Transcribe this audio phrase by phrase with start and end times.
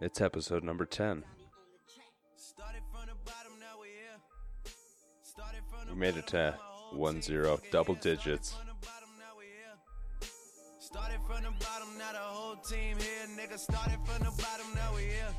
[0.00, 1.22] It's episode number 10.
[5.88, 6.56] We made it to
[6.92, 8.56] 1 0, double digits.
[10.80, 13.26] Started from the bottom, now the whole team here.
[13.38, 15.34] Nigga started from the bottom, now we here.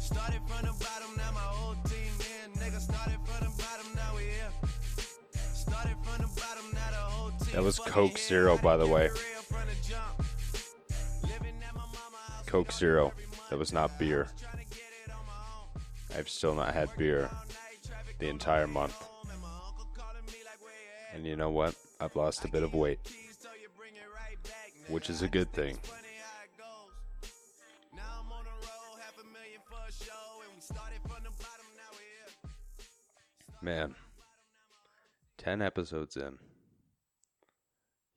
[0.00, 2.48] Started from the bottom, now my whole team here.
[2.54, 4.50] Nigga started from the bottom, now we here.
[5.52, 9.10] Started from the bottom, now the whole team That was Coke Zero, by the way.
[12.46, 13.12] Coke Zero.
[13.50, 14.28] That was not beer.
[16.16, 17.30] I've still not had beer
[18.18, 18.96] the entire month.
[21.14, 21.74] And you know what?
[22.00, 23.00] I've lost a bit of weight
[24.88, 25.78] which is a good thing.
[33.60, 33.94] Man,
[35.36, 36.38] 10 episodes in.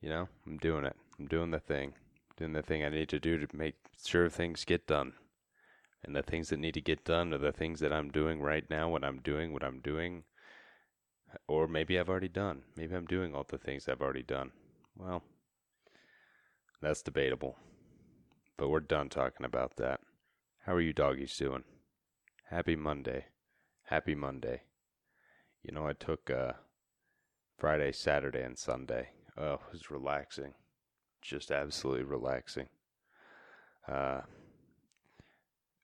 [0.02, 0.96] You know, I'm doing it.
[1.20, 1.94] I'm doing the thing.
[2.38, 5.14] Doing the thing I need to do to make sure things get done.
[6.04, 8.68] And the things that need to get done are the things that I'm doing right
[8.70, 10.24] now, what I'm doing, what I'm doing.
[11.48, 12.64] Or maybe I've already done.
[12.76, 14.52] Maybe I'm doing all the things I've already done.
[14.98, 15.24] Well,
[16.82, 17.58] that's debatable.
[18.58, 20.02] But we're done talking about that.
[20.66, 21.64] How are you doggies doing?
[22.50, 23.26] Happy Monday.
[23.84, 24.62] Happy Monday.
[25.64, 26.54] You know, I took uh,
[27.58, 29.10] Friday, Saturday, and Sunday.
[29.38, 30.54] Oh, it was relaxing.
[31.22, 32.68] Just absolutely relaxing.
[33.88, 34.22] Uh,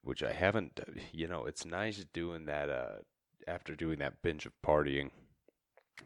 [0.08, 0.80] which I haven't,
[1.12, 3.00] you know, it's nice doing that uh,
[3.46, 5.10] after doing that binge of partying.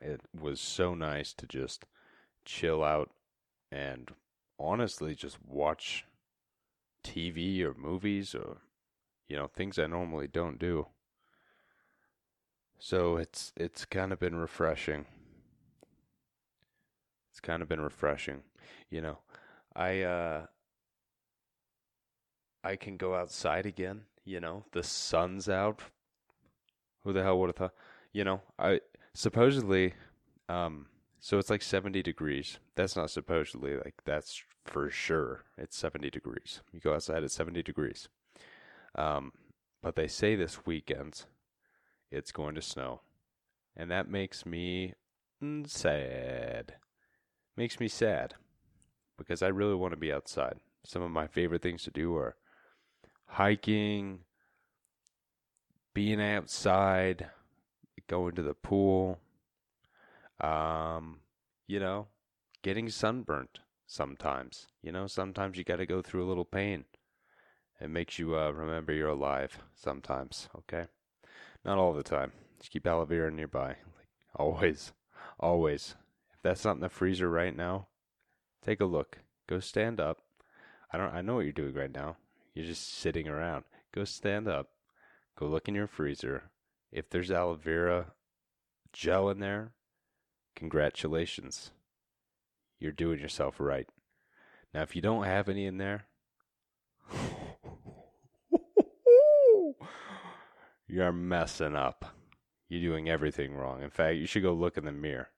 [0.02, 1.86] It was so nice to just
[2.44, 3.12] chill out
[3.72, 4.10] and
[4.58, 6.06] honestly just watch
[7.06, 8.58] TV or movies or
[9.28, 10.88] you know things I normally don't do.
[12.80, 15.06] So it's it's kind of been refreshing.
[17.30, 18.42] It's kind of been refreshing.
[18.90, 19.18] You know,
[19.76, 20.46] I uh
[22.64, 24.66] I can go outside again, you know.
[24.72, 25.82] The sun's out.
[27.04, 27.74] Who the hell would have thought?
[28.14, 28.82] You know, I
[29.14, 29.94] supposedly
[30.50, 30.88] um
[31.20, 32.60] so it's like 70 degrees.
[32.76, 35.44] That's not supposedly like that's for sure.
[35.58, 36.62] It's 70 degrees.
[36.72, 38.10] You go outside at 70 degrees.
[38.96, 39.32] Um,
[39.82, 41.26] but they say this weekend
[42.12, 43.02] it's going to snow.
[43.76, 44.94] And that makes me
[45.66, 46.76] sad.
[47.56, 48.36] Makes me sad
[49.18, 50.58] because I really want to be outside.
[50.84, 52.36] Some of my favorite things to do are
[53.32, 54.20] hiking,
[55.94, 57.30] being outside,
[58.08, 59.20] going to the pool,
[60.42, 61.20] um,
[61.66, 62.08] you know,
[62.62, 64.68] getting sunburnt sometimes.
[64.82, 66.86] You know, sometimes you got to go through a little pain.
[67.80, 70.88] It makes you uh, remember you're alive sometimes, okay?
[71.64, 72.34] Not all the time.
[72.60, 73.70] Just keep aloe vera nearby.
[73.70, 74.92] Like always,
[75.40, 75.96] always.
[76.34, 77.88] If that's not in the freezer right now,
[78.64, 79.20] take a look.
[79.48, 80.20] Go stand up.
[80.92, 82.18] I don't I know what you're doing right now.
[82.54, 83.64] You're just sitting around.
[83.94, 84.70] Go stand up.
[85.38, 86.44] Go look in your freezer.
[86.92, 88.14] If there's aloe vera
[88.94, 89.72] gel in there,
[90.56, 91.72] Congratulations.
[92.80, 93.88] You're doing yourself right.
[94.74, 96.06] Now, if you don't have any in there,
[100.88, 102.16] you're messing up.
[102.70, 103.82] You're doing everything wrong.
[103.82, 105.30] In fact, you should go look in the mirror.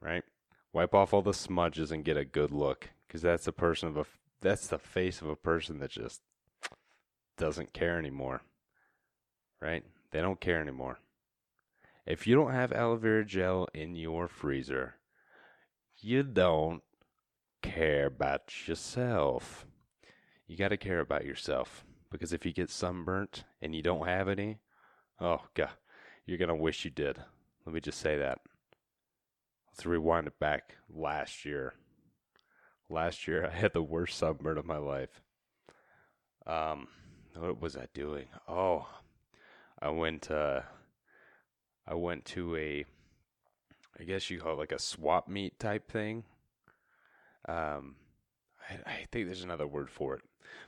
[0.00, 0.24] Right?
[0.72, 3.96] Wipe off all the smudges and get a good look because that's a person of
[3.96, 4.04] a
[4.40, 6.20] that's the face of a person that just
[7.36, 8.42] doesn't care anymore.
[9.60, 9.84] Right?
[10.10, 10.98] They don't care anymore.
[12.06, 14.96] If you don't have aloe vera gel in your freezer,
[15.98, 16.82] you don't
[17.62, 19.66] care about yourself.
[20.46, 24.28] You got to care about yourself because if you get sunburnt and you don't have
[24.28, 24.58] any,
[25.20, 25.70] oh god,
[26.26, 27.18] you're going to wish you did.
[27.64, 28.38] Let me just say that.
[29.70, 31.74] Let's rewind it back last year.
[32.90, 35.22] Last year I had the worst sunburn of my life.
[36.46, 36.88] Um
[37.36, 38.26] what was I doing?
[38.48, 38.88] Oh,
[39.80, 40.62] I went uh
[41.90, 42.84] I went to a,
[43.98, 46.22] I guess you call it like a swap meet type thing.
[47.48, 47.96] Um,
[48.68, 50.22] I, I think there's another word for it,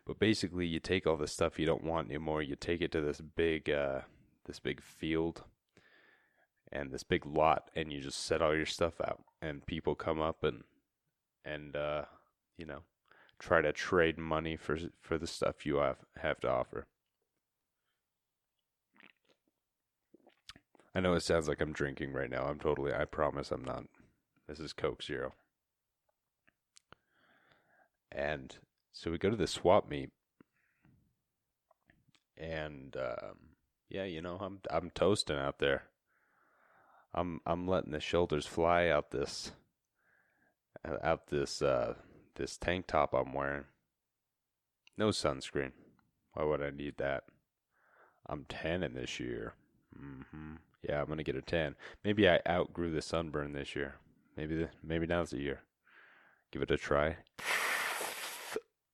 [0.05, 3.00] but basically you take all the stuff you don't want anymore, you take it to
[3.00, 4.00] this big, uh,
[4.46, 5.44] this big field
[6.73, 10.20] and this big lot, and you just set all your stuff out, and people come
[10.20, 10.64] up and
[11.44, 12.02] and uh,
[12.56, 12.81] you know
[13.38, 16.87] try to trade money for for the stuff you have have to offer.
[20.94, 22.44] I know it sounds like I'm drinking right now.
[22.44, 23.84] I'm totally, I promise I'm not.
[24.46, 25.32] This is Coke Zero.
[28.10, 28.55] And
[28.93, 30.10] so we go to the swap meet.
[32.37, 33.38] And um,
[33.88, 35.84] yeah, you know, I'm I'm toasting out there.
[37.14, 39.52] I'm I'm letting the shoulders fly out this
[41.02, 41.94] out this uh
[42.37, 43.64] this tank top I'm wearing.
[44.96, 45.73] No sunscreen.
[46.34, 47.25] Why would I need that?
[48.26, 49.55] I'm tanning this year.
[49.96, 50.55] hmm
[50.88, 51.75] Yeah, I'm gonna get a tan.
[52.05, 53.96] Maybe I outgrew the sunburn this year.
[54.37, 55.61] Maybe the, maybe now's the year.
[56.50, 57.17] Give it a try.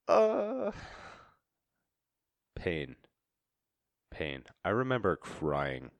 [0.08, 0.72] Uh,
[2.54, 2.96] pain,
[4.10, 4.44] pain.
[4.64, 5.90] I remember crying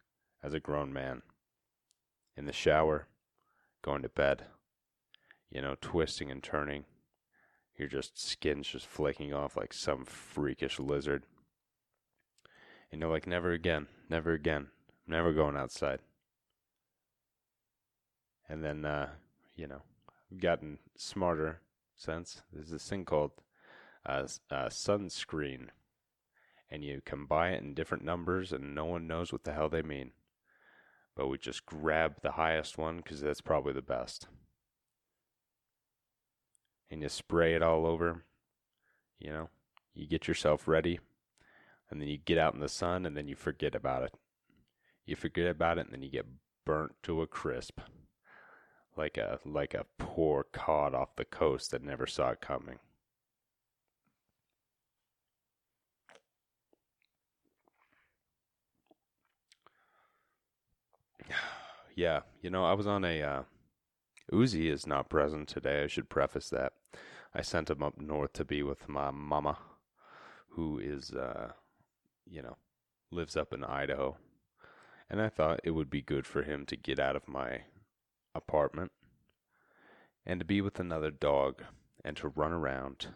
[0.42, 1.22] as a grown man
[2.36, 3.08] in the shower,
[3.82, 4.46] going to bed.
[5.50, 6.84] You know, twisting and turning.
[7.78, 11.22] Your just skin's just flaking off like some freakish lizard.
[12.90, 14.68] And you're like, never again, never again,
[15.06, 16.00] never going outside.
[18.48, 19.10] And then, uh,
[19.54, 19.82] you know,
[20.32, 21.60] I've gotten smarter
[21.94, 22.42] since.
[22.52, 23.32] There's this thing called
[24.04, 25.68] uh, uh, sunscreen,
[26.70, 29.68] and you can buy it in different numbers, and no one knows what the hell
[29.68, 30.12] they mean.
[31.14, 34.26] But we just grab the highest one because that's probably the best.
[36.90, 38.24] And you spray it all over.
[39.18, 39.48] You know,
[39.94, 41.00] you get yourself ready,
[41.90, 44.14] and then you get out in the sun, and then you forget about it.
[45.04, 46.26] You forget about it, and then you get
[46.64, 47.80] burnt to a crisp
[48.98, 52.78] like a like a poor cod off the coast that never saw it coming.
[61.94, 63.42] yeah, you know, I was on a uh,
[64.32, 65.84] Uzi is not present today.
[65.84, 66.74] I should preface that.
[67.34, 69.58] I sent him up north to be with my mama,
[70.50, 71.52] who is, uh,
[72.26, 72.56] you know,
[73.10, 74.16] lives up in Idaho.
[75.10, 77.62] And I thought it would be good for him to get out of my
[78.34, 78.92] apartment
[80.26, 81.62] and to be with another dog
[82.04, 83.08] and to run around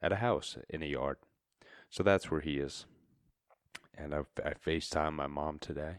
[0.00, 1.16] at a house in a yard.
[1.90, 2.86] So that's where he is.
[3.96, 5.96] And I, I FaceTime my mom today.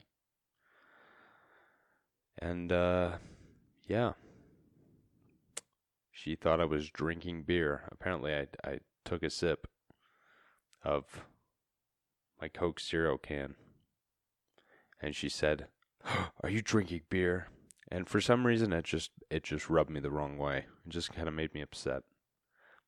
[2.39, 3.18] And, uh,
[3.86, 4.13] yeah.
[6.13, 7.89] She thought I was drinking beer.
[7.92, 9.68] Apparently, I, I took a sip
[10.83, 11.25] of
[12.39, 13.56] my Coke Zero can.
[15.01, 15.68] And she said,
[16.44, 17.48] Are you drinking beer?
[17.94, 20.65] and for some reason it just it just rubbed me the wrong way.
[20.86, 22.01] It just kind of made me upset.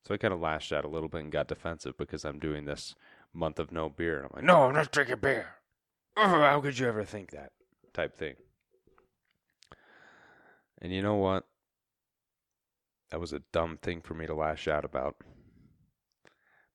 [0.04, 2.66] So I kind of lashed out a little bit and got defensive because I'm doing
[2.66, 2.96] this
[3.32, 4.24] month of no beer.
[4.24, 5.48] I'm like, no, I'm not drinking beer.
[6.16, 7.52] How could you ever think that?
[7.94, 8.36] Type thing.
[10.82, 11.46] And you know what?
[13.12, 15.16] That was a dumb thing for me to lash out about.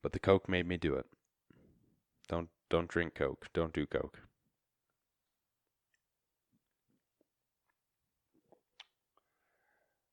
[0.03, 1.06] But the Coke made me do it.
[2.29, 3.49] Don't don't drink Coke.
[3.53, 4.21] Don't do Coke.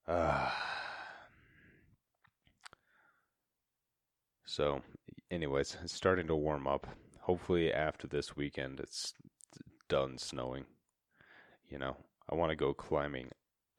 [0.07, 0.49] Uh,
[4.45, 4.81] so,
[5.29, 6.87] anyways, it's starting to warm up.
[7.21, 9.13] Hopefully, after this weekend, it's
[9.87, 10.65] done snowing.
[11.69, 11.97] You know,
[12.29, 13.29] I want to go climbing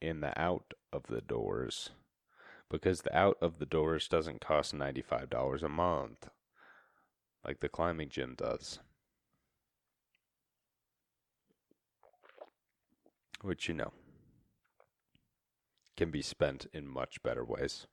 [0.01, 1.89] in the out of the doors
[2.69, 6.29] because the out of the doors doesn't cost $95 a month
[7.43, 8.79] like the climbing gym does.
[13.41, 13.93] Which, you know,
[15.95, 17.87] can be spent in much better ways.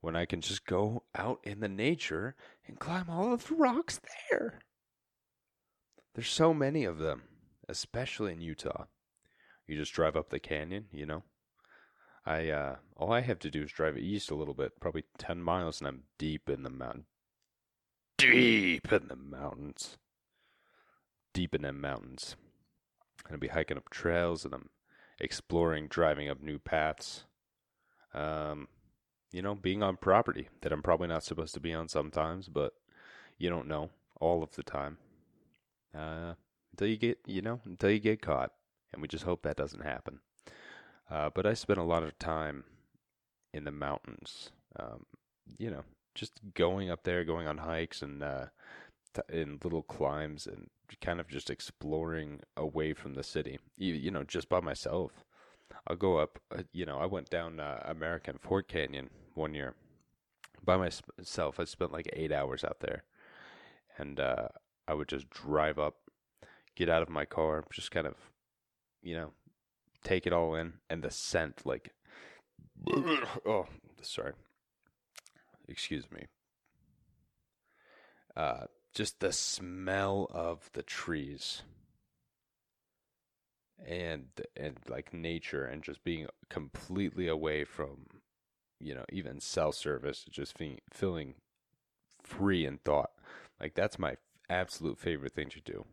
[0.00, 2.34] When I can just go out in the nature
[2.66, 4.60] and climb all of the rocks there.
[6.14, 7.22] There's so many of them,
[7.68, 8.84] especially in Utah.
[9.66, 11.24] You just drive up the canyon, you know.
[12.28, 15.40] I uh all I have to do is drive east a little bit, probably 10
[15.42, 17.06] miles and I'm deep in the mountain.
[18.18, 19.96] Deep in the mountains.
[21.32, 22.36] Deep in them mountains.
[23.24, 24.68] And I'll be hiking up trails and I'm
[25.18, 27.24] exploring, driving up new paths.
[28.12, 28.68] Um,
[29.32, 32.72] you know, being on property that I'm probably not supposed to be on sometimes, but
[33.38, 34.98] you don't know all of the time.
[35.96, 36.34] Uh,
[36.72, 38.52] until you get, you know, until you get caught,
[38.92, 40.20] and we just hope that doesn't happen.
[41.10, 42.64] Uh, but I spent a lot of time
[43.54, 44.50] in the mountains.
[44.78, 45.06] Um,
[45.58, 45.84] you know,
[46.14, 48.46] just going up there, going on hikes and uh,
[49.30, 50.68] in little climbs and
[51.00, 53.58] kind of just exploring away from the city.
[53.76, 55.24] You, you know, just by myself.
[55.86, 56.38] I'll go up.
[56.54, 59.74] Uh, you know, I went down uh, American Fork Canyon one year
[60.64, 61.60] by myself.
[61.60, 63.04] I spent like eight hours out there,
[63.96, 64.48] and uh,
[64.86, 65.96] I would just drive up,
[66.74, 68.14] get out of my car, just kind of,
[69.02, 69.30] you know,
[70.02, 71.92] take it all in, and the scent, like,
[73.46, 73.66] oh,
[74.02, 74.32] sorry,
[75.68, 76.26] excuse me.
[78.36, 78.64] Uh,
[78.94, 81.62] just the smell of the trees
[83.86, 84.26] and
[84.56, 88.06] and like nature and just being completely away from
[88.80, 91.34] you know even cell service just feeling feeling
[92.22, 93.10] free in thought.
[93.60, 94.16] Like that's my
[94.50, 95.84] absolute favorite thing to do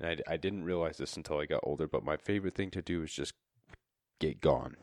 [0.00, 2.82] and I, I didn't realize this until I got older but my favorite thing to
[2.82, 3.34] do is just
[4.20, 4.76] get gone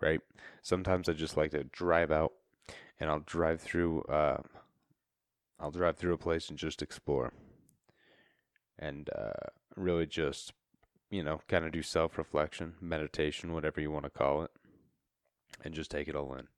[0.00, 0.20] right
[0.62, 2.32] sometimes I just like to drive out
[2.98, 4.02] and I'll drive through.
[4.02, 4.38] Uh,
[5.58, 7.32] I'll drive through a place and just explore,
[8.78, 10.52] and uh, really just,
[11.10, 14.50] you know, kind of do self reflection, meditation, whatever you want to call it,
[15.62, 16.48] and just take it all in.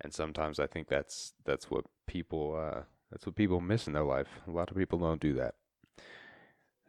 [0.00, 4.04] And sometimes I think that's that's what people uh, that's what people miss in their
[4.04, 4.28] life.
[4.46, 5.54] A lot of people don't do that.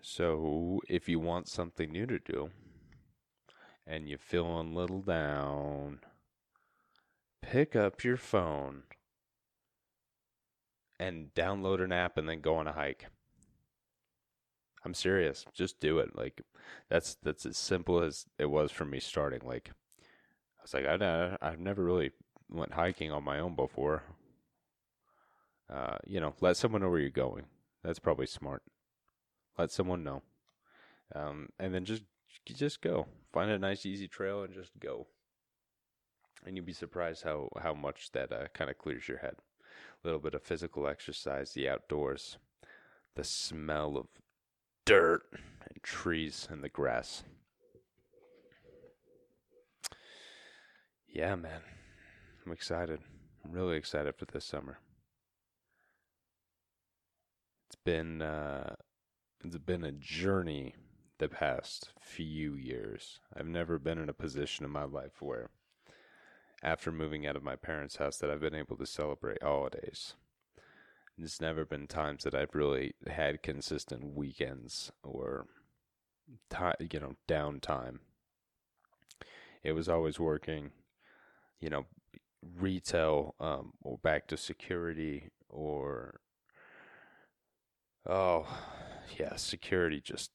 [0.01, 2.50] So if you want something new to do,
[3.86, 6.00] and you're feeling a little down,
[7.41, 8.84] pick up your phone
[11.00, 13.08] and download an app and then go on a hike.
[14.84, 15.46] I'm serious.
[15.53, 16.15] Just do it.
[16.15, 16.41] Like
[16.89, 19.41] that's that's as simple as it was for me starting.
[19.43, 19.72] Like
[20.60, 22.12] I was like I I've never really
[22.50, 24.03] went hiking on my own before.
[25.72, 27.46] Uh, you know, let someone know where you're going.
[27.84, 28.62] That's probably smart.
[29.58, 30.22] Let someone know,
[31.13, 32.03] um, and then just
[32.46, 33.08] just go.
[33.31, 35.08] Find a nice, easy trail and just go.
[36.46, 39.36] And you'd be surprised how how much that uh, kind of clears your head.
[40.03, 42.38] A little bit of physical exercise, the outdoors,
[43.15, 44.08] the smell of
[44.86, 47.24] dirt and trees and the grass.
[51.08, 51.62] Yeah, man.
[52.46, 53.00] I'm excited.
[53.43, 54.79] I'm really excited for this summer.
[57.67, 58.75] It's been uh,
[59.43, 60.75] it's been a journey
[61.17, 63.19] the past few years.
[63.36, 65.50] I've never been in a position in my life where
[66.63, 70.13] after moving out of my parents' house that I've been able to celebrate holidays.
[71.17, 75.48] There's never been times that I've really had consistent weekends or
[76.79, 78.00] you know, downtime.
[79.63, 80.71] It was always working,
[81.60, 81.86] you know,
[82.57, 86.21] retail um, or back to security or
[88.07, 88.48] oh
[89.20, 90.32] yeah, security just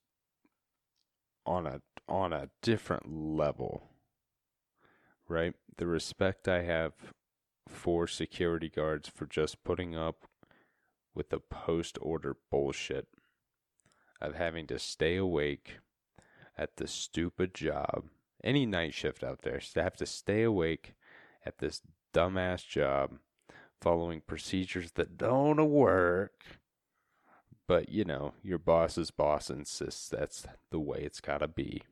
[1.44, 3.90] on a on a different level.
[5.28, 5.54] Right?
[5.76, 6.92] The respect I have
[7.68, 10.26] for security guards for just putting up
[11.14, 13.08] with the post order bullshit
[14.20, 15.78] of having to stay awake
[16.56, 18.04] at the stupid job.
[18.44, 20.94] Any night shift out there, to have to stay awake
[21.44, 21.82] at this
[22.14, 23.18] dumbass job
[23.80, 26.44] following procedures that don't work.
[27.68, 31.82] But, you know, your boss's boss insists that's the way it's got to be.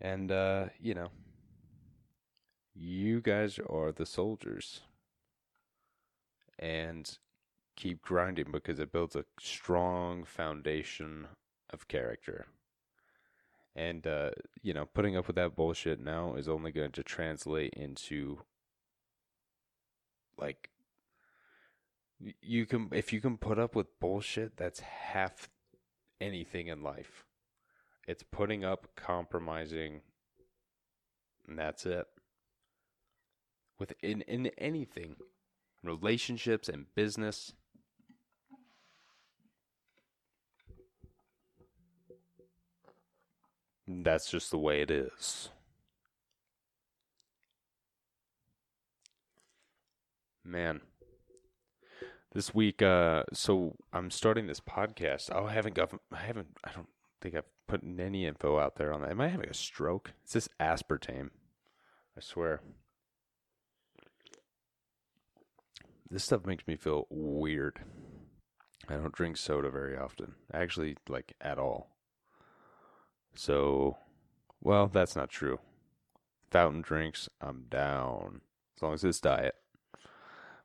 [0.00, 1.08] And, uh, you know,
[2.74, 4.80] you guys are the soldiers.
[6.58, 7.18] And
[7.76, 11.26] keep grinding because it builds a strong foundation
[11.70, 12.46] of character.
[13.74, 14.30] And, uh,
[14.62, 18.40] you know, putting up with that bullshit now is only going to translate into,
[20.36, 20.69] like,
[22.42, 25.48] you can, if you can put up with bullshit, that's half
[26.20, 27.24] anything in life.
[28.06, 30.02] It's putting up, compromising,
[31.48, 32.06] and that's it.
[33.78, 35.16] Within in anything,
[35.82, 37.52] relationships and business.
[43.86, 45.48] That's just the way it is.
[50.44, 50.80] Man.
[52.32, 55.30] This week, uh, so I'm starting this podcast.
[55.34, 56.86] Oh, I haven't got, I haven't, I don't
[57.20, 59.10] think I've put any info out there on that.
[59.10, 60.12] Am I having a stroke?
[60.22, 61.30] It's this aspartame.
[62.16, 62.60] I swear.
[66.08, 67.80] This stuff makes me feel weird.
[68.88, 70.34] I don't drink soda very often.
[70.52, 71.96] Actually, like at all.
[73.34, 73.98] So,
[74.60, 75.58] well, that's not true.
[76.52, 78.42] Fountain drinks, I'm down.
[78.76, 79.56] As long as it's diet.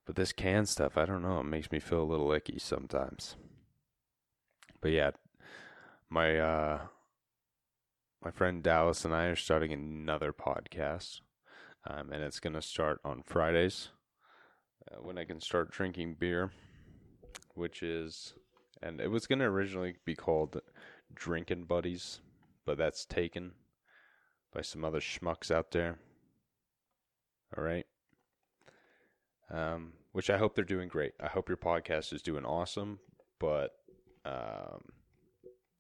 [0.06, 1.40] But this canned stuff, I don't know.
[1.40, 3.36] It makes me feel a little icky sometimes.
[4.82, 5.12] But yeah,
[6.10, 6.80] my uh,
[8.24, 11.22] my friend Dallas and I are starting another podcast,
[11.88, 13.90] um, and it's gonna start on Fridays
[14.92, 16.52] uh, when I can start drinking beer,
[17.56, 18.36] which is,
[18.84, 20.62] and it was gonna originally be called
[21.14, 22.20] Drinking Buddies,
[22.64, 23.54] but that's taken
[24.54, 25.98] by some other schmucks out there.
[27.58, 27.86] All right.
[29.52, 31.14] Um, which I hope they're doing great.
[31.22, 33.00] I hope your podcast is doing awesome,
[33.40, 33.74] but
[34.26, 34.82] um,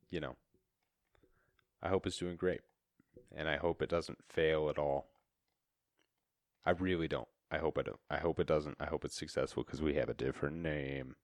[0.10, 0.36] you know,
[1.81, 2.62] I hope it's doing great,
[3.36, 5.07] and I hope it doesn't fail at all.
[6.65, 7.27] I really don't.
[7.51, 7.88] I hope it.
[8.10, 8.77] I hope it doesn't.
[8.79, 11.15] I hope it's successful because we have a different name.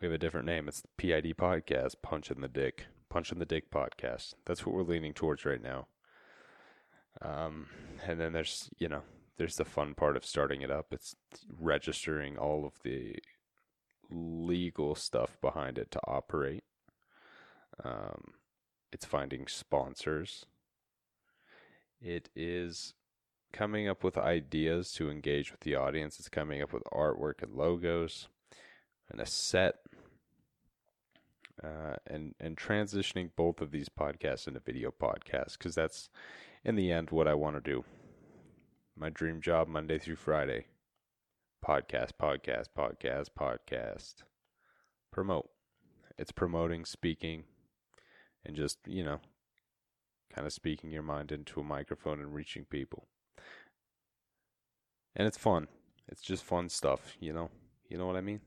[0.00, 0.68] We have a different name.
[0.68, 4.34] It's the PID podcast, Punch in the Dick, Punch in the Dick podcast.
[4.44, 5.86] That's what we're leaning towards right now.
[7.22, 7.68] Um,
[8.06, 9.02] and then there's you know
[9.36, 10.86] there's the fun part of starting it up.
[10.92, 11.14] It's
[11.58, 13.16] registering all of the
[14.10, 16.64] legal stuff behind it to operate.
[17.82, 18.34] Um,
[18.92, 20.46] it's finding sponsors.
[22.00, 22.94] It is
[23.52, 26.18] coming up with ideas to engage with the audience.
[26.18, 28.28] It's coming up with artwork and logos
[29.10, 29.76] and a set.
[31.64, 36.10] Uh, and and transitioning both of these podcasts into video podcasts because that's
[36.66, 37.82] in the end what I want to do.
[38.98, 40.68] My dream job Monday through Friday.
[41.62, 44.14] Podcast, podcast, podcast, podcast.
[45.12, 45.50] Promote.
[46.16, 47.44] It's promoting, speaking,
[48.42, 49.20] and just, you know,
[50.34, 53.06] kind of speaking your mind into a microphone and reaching people.
[55.14, 55.68] And it's fun.
[56.08, 57.50] It's just fun stuff, you know?
[57.90, 58.40] You know what I mean?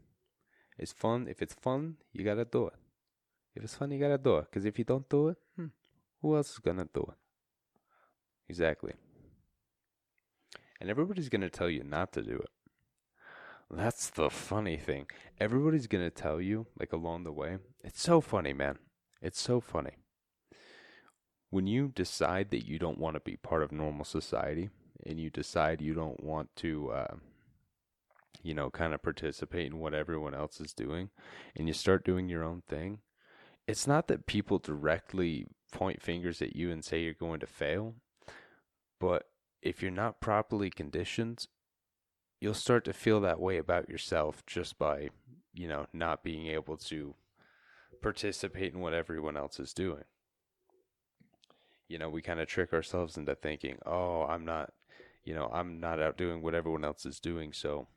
[0.80, 1.28] It's fun.
[1.30, 2.74] If it's fun, you gotta do it.
[3.56, 4.46] If it's fun, you gotta do it.
[4.46, 5.68] Because if you don't do it, hmm,
[6.24, 7.18] who else is gonna do it?
[8.50, 8.94] Exactly.
[10.80, 12.50] And everybody's gonna tell you not to do it.
[13.72, 15.08] That's the funny thing.
[15.40, 17.58] Everybody's going to tell you, like along the way.
[17.84, 18.80] It's so funny, man.
[19.22, 19.92] It's so funny.
[21.52, 24.70] When you decide that you don't want to be part of normal society
[25.06, 27.16] and you decide you don't want to, uh,
[28.42, 31.10] you know, kind of participate in what everyone else is doing
[31.56, 33.00] and you start doing your own thing,
[33.68, 37.94] it's not that people directly point fingers at you and say you're going to fail,
[39.00, 39.29] but
[39.62, 41.48] if you're not properly conditioned
[42.40, 45.10] you'll start to feel that way about yourself just by,
[45.54, 47.16] you know, not being able to
[48.02, 50.04] participate in what everyone else is doing.
[51.88, 54.74] You know, we kind of trick ourselves into thinking, "Oh, I'm not,
[55.24, 57.88] you know, I'm not out doing what everyone else is doing, so,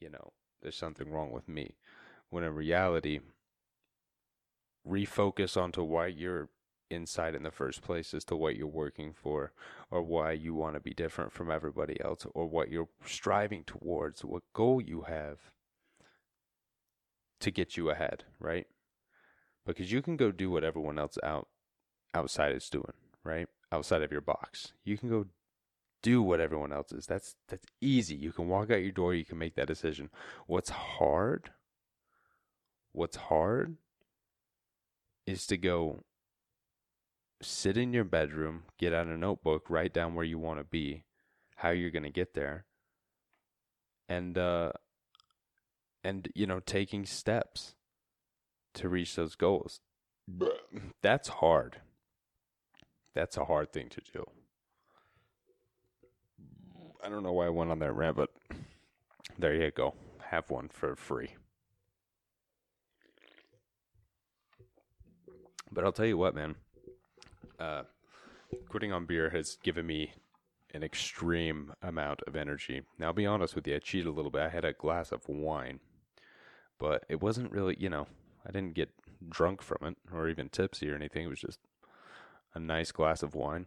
[0.00, 1.76] you know, there's something wrong with me."
[2.30, 3.20] When in reality,
[4.86, 6.48] refocus onto why you're
[6.94, 9.52] insight in the first place as to what you're working for
[9.90, 14.24] or why you want to be different from everybody else or what you're striving towards,
[14.24, 15.38] what goal you have
[17.40, 18.66] to get you ahead, right?
[19.66, 21.48] Because you can go do what everyone else out
[22.14, 23.48] outside is doing, right?
[23.72, 24.72] Outside of your box.
[24.84, 25.26] You can go
[26.02, 27.06] do what everyone else is.
[27.06, 28.14] That's that's easy.
[28.14, 30.10] You can walk out your door, you can make that decision.
[30.46, 31.50] What's hard?
[32.92, 33.76] What's hard
[35.26, 36.04] is to go
[37.40, 41.04] sit in your bedroom, get out a notebook, write down where you want to be,
[41.56, 42.64] how you're going to get there,
[44.08, 44.72] and uh,
[46.02, 47.74] and you know taking steps
[48.74, 49.80] to reach those goals.
[51.02, 51.80] That's hard.
[53.14, 54.24] That's a hard thing to do.
[57.02, 58.30] I don't know why I went on that rant, but
[59.38, 59.94] there you go.
[60.30, 61.34] Have one for free.
[65.70, 66.56] But I'll tell you what, man
[67.64, 67.82] uh,
[68.68, 70.12] quitting on beer has given me
[70.72, 72.82] an extreme amount of energy.
[72.98, 74.42] Now, I'll be honest with you, I cheated a little bit.
[74.42, 75.80] I had a glass of wine,
[76.78, 78.06] but it wasn't really, you know,
[78.46, 78.90] I didn't get
[79.28, 81.24] drunk from it or even tipsy or anything.
[81.24, 81.60] It was just
[82.54, 83.66] a nice glass of wine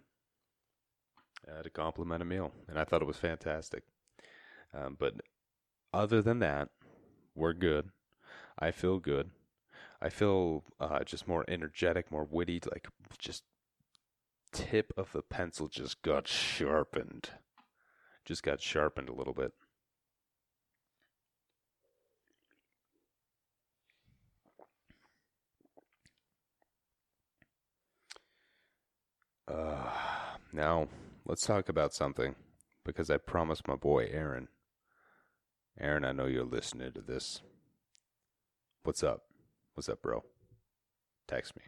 [1.49, 3.83] uh, to complement a meal, and I thought it was fantastic.
[4.73, 5.13] Um, but
[5.93, 6.69] other than that,
[7.35, 7.89] we're good.
[8.59, 9.31] I feel good.
[10.01, 13.43] I feel uh, just more energetic, more witty, like just
[14.51, 17.29] tip of the pencil just got sharpened.
[18.25, 19.53] Just got sharpened a little bit.
[29.47, 29.89] Uh,
[30.51, 30.87] now,
[31.25, 32.35] let's talk about something
[32.83, 34.49] because I promised my boy Aaron.
[35.79, 37.41] Aaron, I know you're listening to this.
[38.83, 39.23] What's up?
[39.73, 40.23] What's up, bro?
[41.27, 41.63] Text me.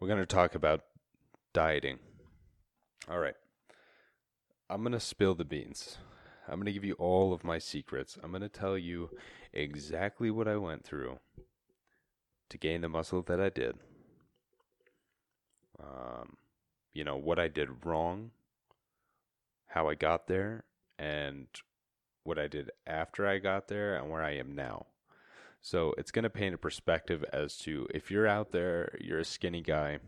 [0.00, 0.80] We're going to talk about
[1.52, 1.98] dieting.
[3.06, 3.34] All right.
[4.70, 5.98] I'm going to spill the beans.
[6.48, 8.16] I'm going to give you all of my secrets.
[8.22, 9.10] I'm going to tell you
[9.52, 11.18] exactly what I went through
[12.48, 13.76] to gain the muscle that I did.
[15.78, 16.38] Um,
[16.94, 18.30] you know, what I did wrong,
[19.66, 20.64] how I got there,
[20.98, 21.46] and
[22.24, 24.86] what I did after I got there, and where I am now.
[25.62, 29.24] So it's going to paint a perspective as to if you're out there, you're a
[29.24, 29.98] skinny guy,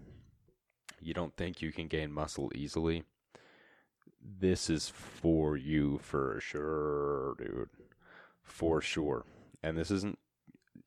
[1.00, 3.04] you don't think you can gain muscle easily.
[4.20, 7.68] This is for you for sure, dude.
[8.42, 9.24] For sure.
[9.62, 10.18] And this isn't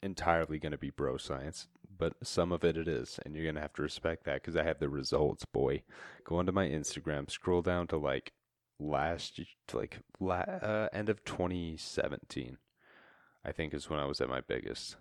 [0.01, 3.19] entirely going to be bro science, but some of it it is.
[3.25, 5.83] And you're going to have to respect that because I have the results, boy.
[6.23, 8.33] Go onto my Instagram, scroll down to like
[8.79, 9.39] last,
[9.73, 12.57] like la- uh, end of 2017
[13.45, 14.95] I think is when I was at my biggest,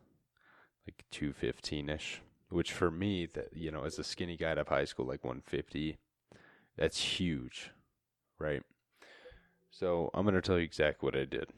[0.87, 2.21] like 215 ish.
[2.51, 5.25] Which for me, that you know, as a skinny guy out of high school, like
[5.25, 5.99] 150,
[6.77, 7.71] that's huge,
[8.39, 8.63] right?
[9.71, 11.49] So I'm gonna tell you exactly what I did.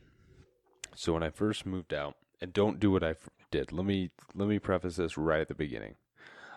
[0.94, 3.14] So when I first moved out, and don't do what I
[3.50, 3.72] did.
[3.72, 5.96] Let me let me preface this right at the beginning.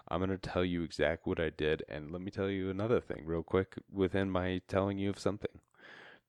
[0.08, 1.84] I'm going to tell you exactly what I did.
[1.88, 5.62] And let me tell you another thing, real quick, within my telling you of something.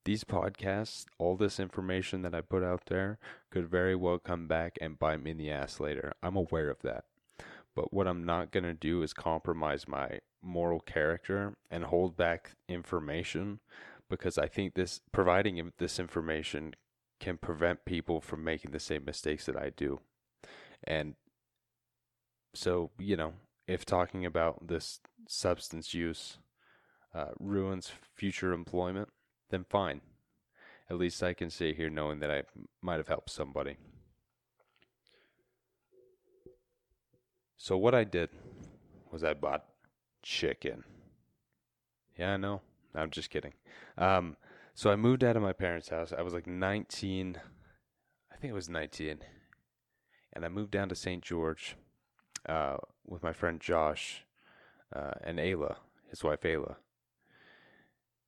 [0.04, 3.18] These podcasts, all this information that I put out there,
[3.50, 6.12] could very well come back and bite me in the ass later.
[6.22, 7.04] I'm aware of that.
[7.76, 12.52] But what I'm not going to do is compromise my moral character and hold back
[12.68, 13.60] information
[14.08, 16.74] because I think this providing this information
[17.20, 20.00] can prevent people from making the same mistakes that I do.
[20.82, 21.14] And
[22.54, 23.34] so, you know,
[23.68, 26.38] if talking about this substance use
[27.14, 29.10] uh, ruins future employment,
[29.50, 30.00] then fine.
[30.88, 32.42] At least I can sit here knowing that I
[32.82, 33.76] might have helped somebody.
[37.56, 38.30] So, what I did
[39.12, 39.64] was I bought
[40.22, 40.84] chicken.
[42.16, 42.62] Yeah, I know.
[42.94, 43.52] I'm just kidding.
[43.96, 44.36] Um,
[44.74, 46.12] so I moved out of my parents' house.
[46.16, 47.38] I was like 19.
[48.32, 49.18] I think it was 19.
[50.32, 51.22] And I moved down to St.
[51.22, 51.76] George
[52.48, 54.24] uh, with my friend Josh
[54.94, 55.76] uh, and Ayla,
[56.08, 56.76] his wife Ayla.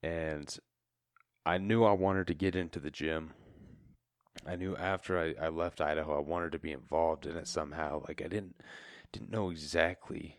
[0.02, 0.58] And
[1.44, 3.32] I knew I wanted to get into the gym.
[4.46, 8.02] I knew after I, I left Idaho, I wanted to be involved in it somehow.
[8.06, 8.56] Like I didn't
[9.12, 10.38] didn't know exactly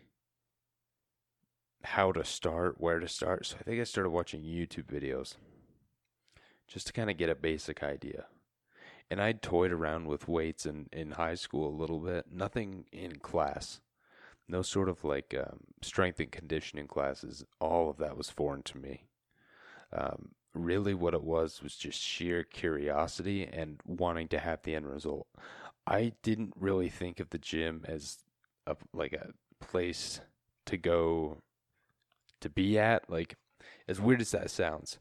[1.84, 3.46] how to start, where to start.
[3.46, 5.36] So I think I started watching YouTube videos
[6.66, 8.26] just to kind of get a basic idea.
[9.10, 13.16] And I toyed around with weights in, in high school a little bit, nothing in
[13.16, 13.80] class.
[14.48, 17.44] No sort of like um, strength and conditioning classes.
[17.60, 19.04] All of that was foreign to me.
[19.92, 24.86] Um, really, what it was was just sheer curiosity and wanting to have the end
[24.86, 25.26] result.
[25.86, 28.18] I didn't really think of the gym as
[28.66, 30.20] a, like a place
[30.66, 31.38] to go
[32.40, 33.10] to be at.
[33.10, 33.36] Like,
[33.88, 34.98] as weird as that sounds,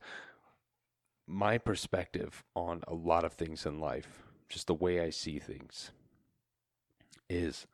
[1.27, 5.91] my perspective on a lot of things in life, just the way I see things,
[7.29, 7.67] is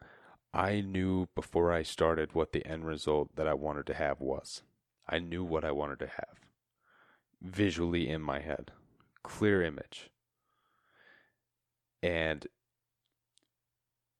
[0.54, 4.64] I knew before I started what the end result that I wanted to have was.
[5.08, 6.49] I knew what I wanted to have
[7.42, 8.72] visually in my head,
[9.24, 10.10] clear image.
[12.02, 12.48] And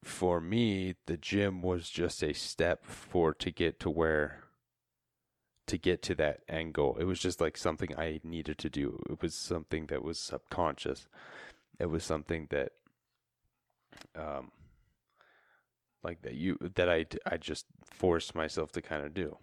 [0.04, 4.44] for me, the gym was just a step for to get to where
[5.68, 6.98] to get to that end goal.
[7.00, 9.02] It was just like something I needed to do.
[9.10, 11.08] It was something that was subconscious.
[11.80, 12.72] It was something that,
[14.16, 14.52] um,
[16.04, 19.38] like that you that I I just forced myself to kind of do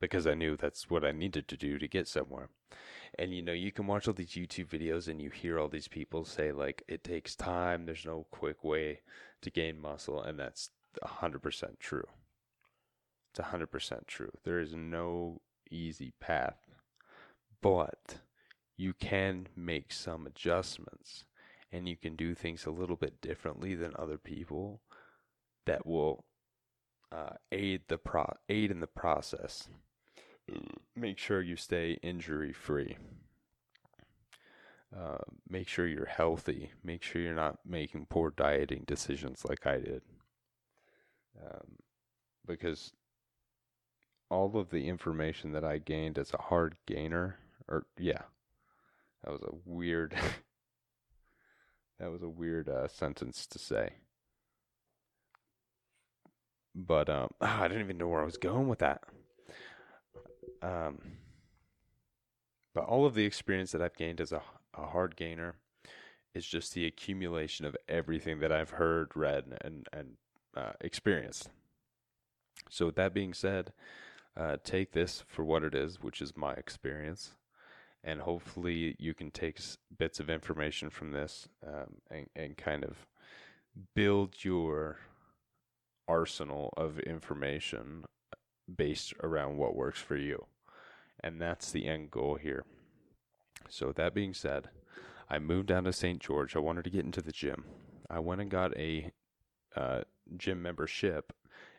[0.00, 2.48] because I knew that's what I needed to do to get somewhere.
[3.18, 5.88] And you know, you can watch all these YouTube videos and you hear all these
[5.88, 9.00] people say like it takes time, there's no quick way
[9.42, 10.70] to gain muscle and that's
[11.04, 12.06] 100% true.
[13.30, 14.30] It's 100% true.
[14.44, 16.68] There is no easy path,
[17.60, 18.18] but
[18.76, 21.24] you can make some adjustments
[21.72, 24.80] and you can do things a little bit differently than other people
[25.66, 26.24] that will
[27.12, 29.68] uh, aid the pro aid in the process.
[30.96, 32.96] Make sure you stay injury free.
[34.96, 36.72] Uh, make sure you're healthy.
[36.82, 40.02] Make sure you're not making poor dieting decisions like I did.
[41.40, 41.76] Um,
[42.46, 42.92] because
[44.30, 48.22] all of the information that I gained as a hard gainer, or yeah,
[49.22, 50.14] that was a weird,
[52.00, 53.90] that was a weird uh, sentence to say.
[56.74, 59.02] But um, oh, I didn't even know where I was going with that.
[60.62, 60.98] Um,
[62.74, 64.42] but all of the experience that I've gained as a,
[64.74, 65.56] a hard gainer
[66.34, 70.16] is just the accumulation of everything that I've heard, read, and and
[70.56, 71.50] uh, experienced.
[72.68, 73.72] So, with that being said,
[74.36, 77.34] uh, take this for what it is, which is my experience,
[78.04, 79.58] and hopefully you can take
[79.98, 83.06] bits of information from this um, and, and kind of
[83.94, 84.98] build your
[86.06, 88.04] arsenal of information
[88.76, 90.46] based around what works for you.
[91.22, 92.64] And that's the end goal here.
[93.68, 94.70] So, that being said,
[95.28, 96.18] I moved down to St.
[96.18, 96.56] George.
[96.56, 97.64] I wanted to get into the gym.
[98.08, 99.12] I went and got a
[99.76, 100.02] uh,
[100.36, 101.32] gym membership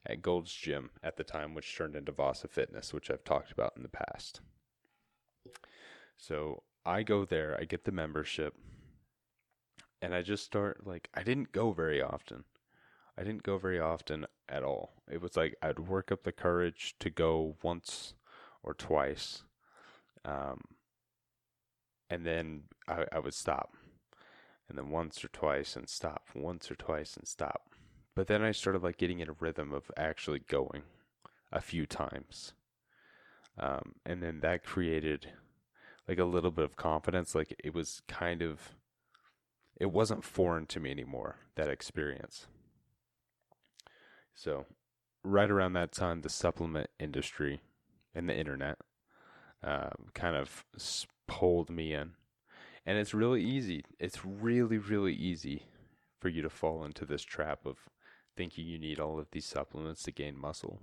[0.05, 3.73] at Gold's Gym at the time, which turned into Vasa Fitness, which I've talked about
[3.75, 4.41] in the past.
[6.17, 8.55] So I go there, I get the membership,
[10.01, 12.43] and I just start like, I didn't go very often.
[13.21, 14.93] I didn't go very often at all.
[15.07, 18.15] It was like I'd work up the courage to go once
[18.63, 19.43] or twice.
[20.25, 20.61] Um,
[22.09, 23.75] and then I, I would stop.
[24.67, 27.69] And then once or twice and stop, once or twice and stop.
[28.15, 30.81] But then I started like getting in a rhythm of actually going
[31.51, 32.53] a few times.
[33.59, 35.27] Um, and then that created
[36.07, 37.35] like a little bit of confidence.
[37.35, 38.71] Like it was kind of,
[39.79, 42.47] it wasn't foreign to me anymore, that experience.
[44.43, 44.65] So
[45.23, 47.61] right around that time, the supplement industry
[48.15, 48.79] and the internet
[49.63, 50.65] uh, kind of
[51.27, 52.13] pulled me in.
[52.83, 53.85] And it's really easy.
[53.99, 55.67] It's really, really easy
[56.19, 57.77] for you to fall into this trap of
[58.35, 60.81] thinking you need all of these supplements to gain muscle.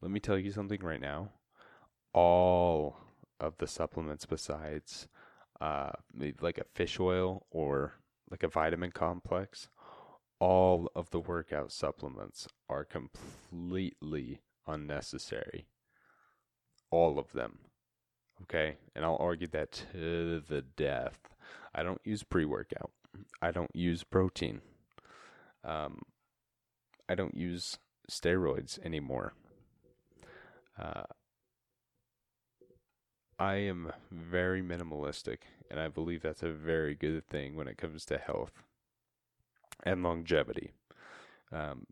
[0.00, 1.32] Let me tell you something right now.
[2.14, 2.96] All
[3.38, 5.06] of the supplements, besides
[5.60, 5.90] uh,
[6.40, 7.96] like a fish oil or
[8.30, 9.68] like a vitamin complex,
[10.38, 15.66] all of the workout supplements are completely unnecessary.
[16.90, 17.58] All of them.
[18.42, 18.76] Okay?
[18.94, 21.18] And I'll argue that to the death.
[21.74, 22.90] I don't use pre workout,
[23.40, 24.60] I don't use protein.
[25.64, 26.02] Um,
[27.08, 27.78] I don't use
[28.10, 29.34] steroids anymore.
[30.78, 31.04] Uh,
[33.38, 35.38] I am very minimalistic,
[35.70, 38.62] and I believe that's a very good thing when it comes to health
[39.86, 40.72] and longevity.
[41.52, 41.86] Um,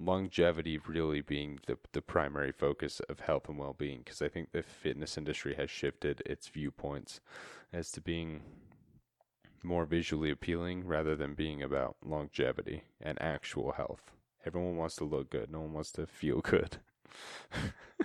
[0.00, 4.52] longevity really being the the primary focus of health and well being, because I think
[4.52, 7.20] the fitness industry has shifted its viewpoints
[7.72, 8.42] as to being
[9.64, 14.12] more visually appealing rather than being about longevity and actual health.
[14.46, 15.50] Everyone wants to look good.
[15.50, 16.76] No one wants to feel good.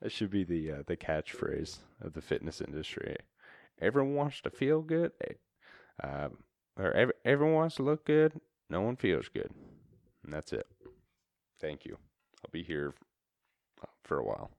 [0.00, 3.16] that should be the uh, the catchphrase of the fitness industry.
[3.80, 5.12] Everyone wants to feel good,
[6.02, 6.38] um,
[6.78, 8.40] or every, everyone wants to look good.
[8.68, 9.50] No one feels good,
[10.24, 10.66] and that's it.
[11.60, 11.98] Thank you.
[12.44, 12.94] I'll be here
[13.82, 14.50] uh, for a while.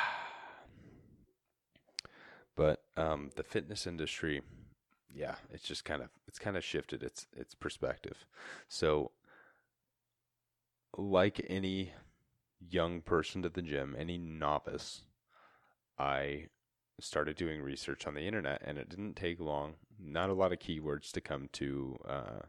[2.57, 4.41] But um, the fitness industry,
[5.13, 8.25] yeah, it's just kind of it's kind of shifted its its perspective.
[8.69, 9.11] So,
[10.97, 11.95] like any
[12.71, 15.03] young person to the gym, any novice,
[15.99, 16.47] I
[17.01, 19.75] started doing research on the internet, and it didn't take long.
[19.99, 22.41] Not a lot of keywords to come to uh,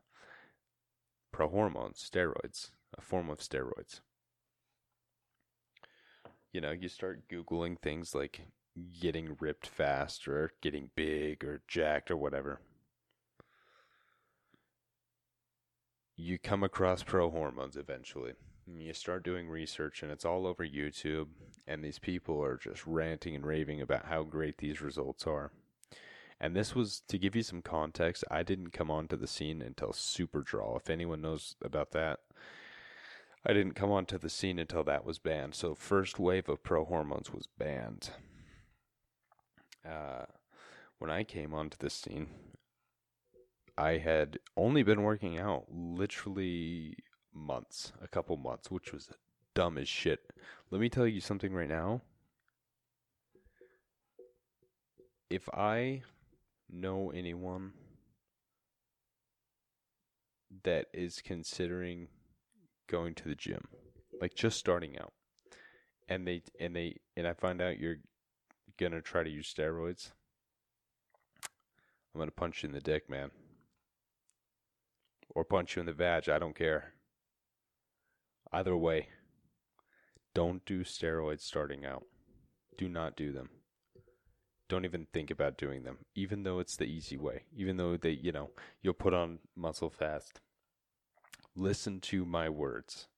[1.32, 4.02] pro hormones, steroids, a form of steroids.
[6.52, 8.42] You know, you start Googling things like
[9.00, 12.62] getting ripped fast or getting big or jacked or whatever.
[16.16, 18.34] You come across pro hormones eventually.
[18.68, 21.28] You start doing research, and it's all over YouTube.
[21.68, 25.52] And these people are just ranting and raving about how great these results are.
[26.40, 28.24] And this was to give you some context.
[28.30, 30.78] I didn't come onto the scene until Superdrol.
[30.78, 32.20] If anyone knows about that,
[33.46, 35.56] I didn't come onto the scene until that was banned.
[35.56, 38.10] So first wave of pro hormones was banned
[39.88, 40.26] uh,
[40.98, 42.28] when I came onto the scene,
[43.78, 46.98] I had only been working out literally
[47.36, 49.10] months, a couple months, which was
[49.54, 50.20] dumb as shit.
[50.72, 52.02] Let me tell you something right now.
[55.30, 56.04] If I
[56.70, 57.74] know anyone
[60.64, 62.08] that is considering
[62.88, 63.68] going to the gym,
[64.22, 65.14] like just starting out,
[66.08, 67.98] and they and they and I find out you're
[68.80, 70.12] gonna try to use steroids,
[72.14, 73.32] I'm gonna punch you in the dick, man.
[75.34, 76.95] Or punch you in the vag, I don't care.
[78.56, 79.10] Either way,
[80.34, 82.06] don't do steroids starting out.
[82.78, 83.50] Do not do them.
[84.70, 88.12] Don't even think about doing them, even though it's the easy way, even though they,
[88.12, 90.40] you know, you'll put on muscle fast.
[91.54, 93.10] Listen to my words.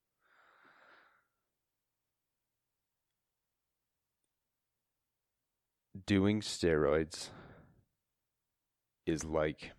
[6.06, 7.30] doing steroids
[9.06, 9.72] is like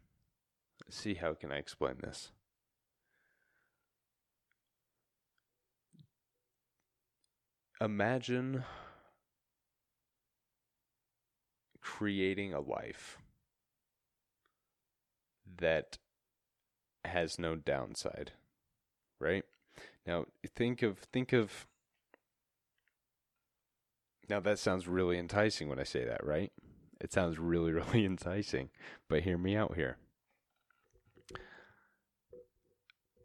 [0.91, 2.33] see how can I explain this?
[7.81, 8.65] Imagine
[11.81, 13.19] creating a life
[15.59, 15.99] that
[17.05, 18.33] has no downside,
[19.21, 19.45] right?
[20.07, 21.67] Now think of think of
[24.29, 26.53] now that sounds really enticing when I say that, right?
[27.01, 28.71] It sounds really, really enticing.
[29.09, 29.97] But hear me out here.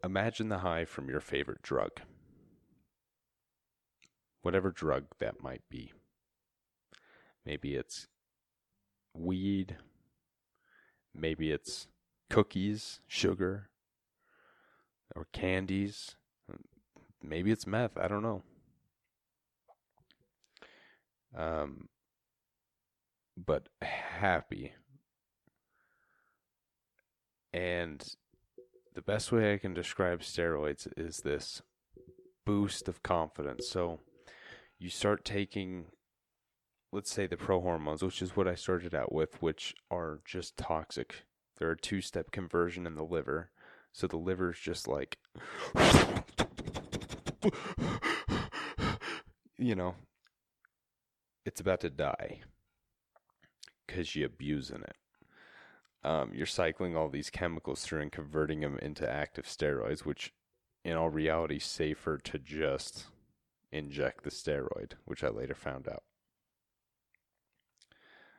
[0.02, 2.00] Imagine the high from your favorite drug.
[4.44, 5.92] Whatever drug that might be.
[7.44, 8.08] Maybe it's
[9.14, 9.76] weed.
[11.14, 11.88] Maybe it's
[12.28, 13.70] cookies, sugar,
[15.16, 16.16] or candies.
[17.22, 17.96] Maybe it's meth.
[17.96, 18.42] I don't know.
[21.36, 21.88] um,
[23.36, 24.72] but happy.
[27.52, 28.04] And
[28.94, 31.62] the best way I can describe steroids is this
[32.44, 33.68] boost of confidence.
[33.68, 34.00] So
[34.78, 35.86] you start taking
[36.94, 40.56] let's say the pro hormones, which is what I started out with, which are just
[40.56, 41.24] toxic.
[41.58, 43.50] They're a two step conversion in the liver.
[43.92, 45.18] So the liver's just like,
[49.58, 49.96] you know,
[51.44, 52.42] it's about to die
[53.86, 54.96] because you're abusing it.
[56.04, 60.32] Um, you're cycling all these chemicals through and converting them into active steroids, which
[60.84, 63.06] in all reality safer to just
[63.74, 66.04] inject the steroid, which I later found out.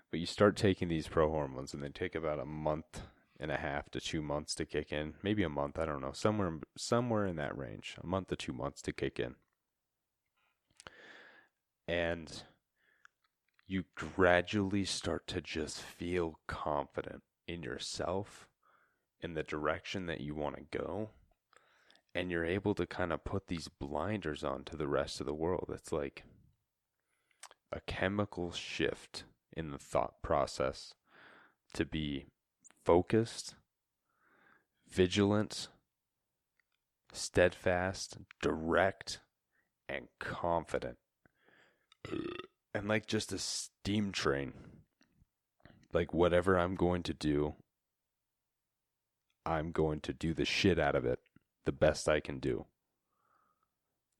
[0.09, 3.01] But you start taking these pro hormones, and they take about a month
[3.37, 5.15] and a half to two months to kick in.
[5.21, 8.53] Maybe a month, I don't know, somewhere somewhere in that range, a month to two
[8.53, 9.35] months to kick in.
[11.87, 12.43] And
[13.67, 18.47] you gradually start to just feel confident in yourself,
[19.19, 21.09] in the direction that you want to go
[22.15, 25.33] and you're able to kind of put these blinders on to the rest of the
[25.33, 25.69] world.
[25.71, 26.23] It's like
[27.73, 30.93] a chemical shift in the thought process
[31.73, 32.27] to be
[32.85, 33.55] focused,
[34.89, 35.67] vigilant,
[37.11, 39.19] steadfast, direct,
[39.89, 40.97] and confident.
[42.73, 44.51] And like just a steam train.
[45.93, 47.55] Like whatever I'm going to do,
[49.45, 51.19] I'm going to do the shit out of it
[51.65, 52.65] the best I can do.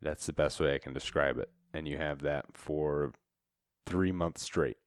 [0.02, 1.50] That's the best way I can describe it.
[1.74, 3.14] And you have that for
[3.86, 4.78] three months straight.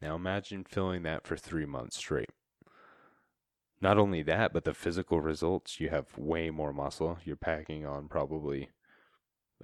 [0.00, 2.30] Now imagine filling that for three months straight.
[3.80, 5.80] Not only that, but the physical results.
[5.80, 7.18] You have way more muscle.
[7.24, 8.70] You're packing on probably,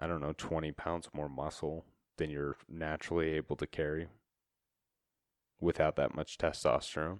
[0.00, 1.84] I don't know, 20 pounds more muscle
[2.16, 4.08] than you're naturally able to carry
[5.60, 7.18] without that much testosterone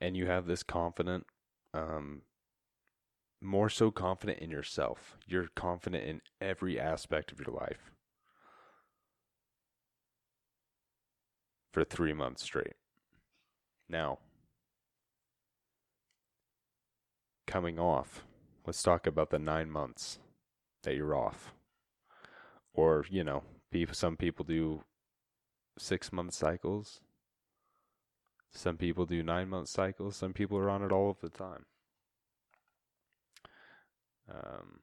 [0.00, 1.26] and you have this confident,
[1.74, 2.22] um,
[3.42, 5.18] more so confident in yourself.
[5.26, 7.92] You're confident in every aspect of your life
[11.72, 12.74] for three months straight.
[13.88, 14.18] Now,
[17.46, 18.24] coming off,
[18.66, 20.18] let's talk about the nine months
[20.82, 21.52] that you're off.
[22.72, 23.42] Or, you know,
[23.92, 24.84] some people do
[25.78, 27.00] six month cycles.
[28.52, 30.16] Some people do nine month cycles.
[30.16, 31.66] Some people are on it all of the time.
[34.28, 34.80] Um,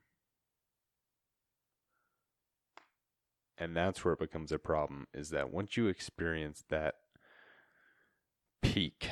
[3.58, 6.96] and that's where it becomes a problem is that once you experience that
[8.62, 9.10] peak,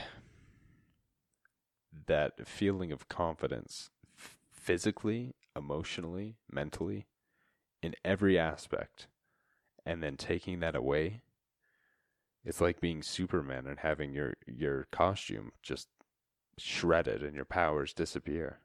[2.07, 3.89] that feeling of confidence
[4.51, 7.07] physically, emotionally, mentally,
[7.81, 9.07] in every aspect,
[9.85, 11.21] and then taking that away
[12.45, 15.87] it's like being Superman and having your your costume just
[16.59, 18.59] shredded and your powers disappear.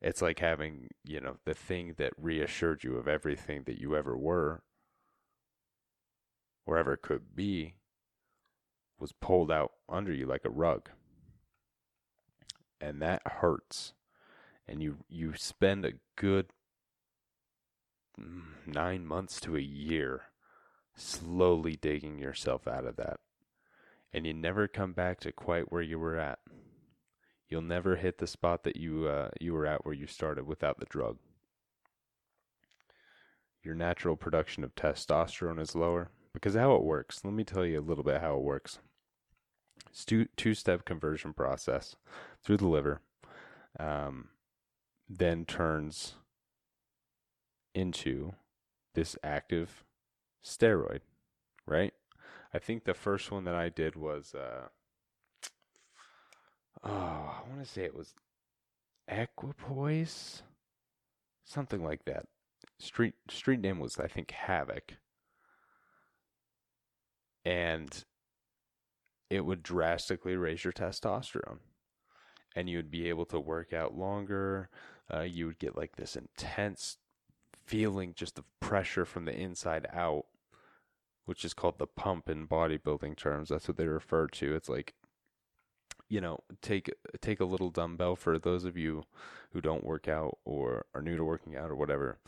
[0.00, 4.16] It's like having, you know, the thing that reassured you of everything that you ever
[4.16, 4.62] were
[6.64, 7.74] or ever could be
[8.98, 10.88] was pulled out under you like a rug.
[12.80, 13.92] And that hurts.
[14.66, 16.46] And you you spend a good
[18.18, 20.22] mm, 9 months to a year
[21.00, 23.20] slowly digging yourself out of that.
[24.12, 26.38] And you never come back to quite where you were at.
[27.48, 30.78] You'll never hit the spot that you uh, you were at where you started without
[30.78, 31.18] the drug.
[33.62, 37.24] Your natural production of testosterone is lower because how it works.
[37.24, 38.78] Let me tell you a little bit how it works.
[39.90, 41.96] It's two two step conversion process
[42.42, 43.00] through the liver,
[43.78, 44.28] um,
[45.08, 46.14] then turns
[47.74, 48.34] into
[48.94, 49.84] this active
[50.44, 51.00] steroid,
[51.66, 51.92] right?
[52.52, 54.68] I think the first one that I did was uh
[56.84, 58.14] oh, I want to say it was
[59.08, 60.42] Equipoise,
[61.44, 62.26] something like that.
[62.78, 64.94] Street street name was I think Havoc,
[67.44, 68.04] and
[69.30, 71.58] it would drastically raise your testosterone,
[72.56, 74.70] and you would be able to work out longer.
[75.12, 76.98] Uh, you would get like this intense
[77.68, 80.24] feeling just of pressure from the inside out,
[81.26, 83.50] which is called the pump in bodybuilding terms.
[83.50, 84.54] That's what they refer to.
[84.54, 84.94] It's like,
[86.08, 86.90] you know, take
[87.20, 89.04] take a little dumbbell for those of you
[89.52, 92.18] who don't work out or are new to working out or whatever.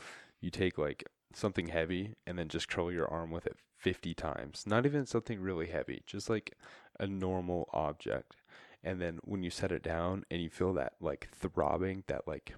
[0.43, 4.65] You take like something heavy and then just curl your arm with it 50 times.
[4.67, 6.55] Not even something really heavy, just like
[6.99, 8.37] a normal object.
[8.85, 12.53] And then when you set it down and you feel that like throbbing, that like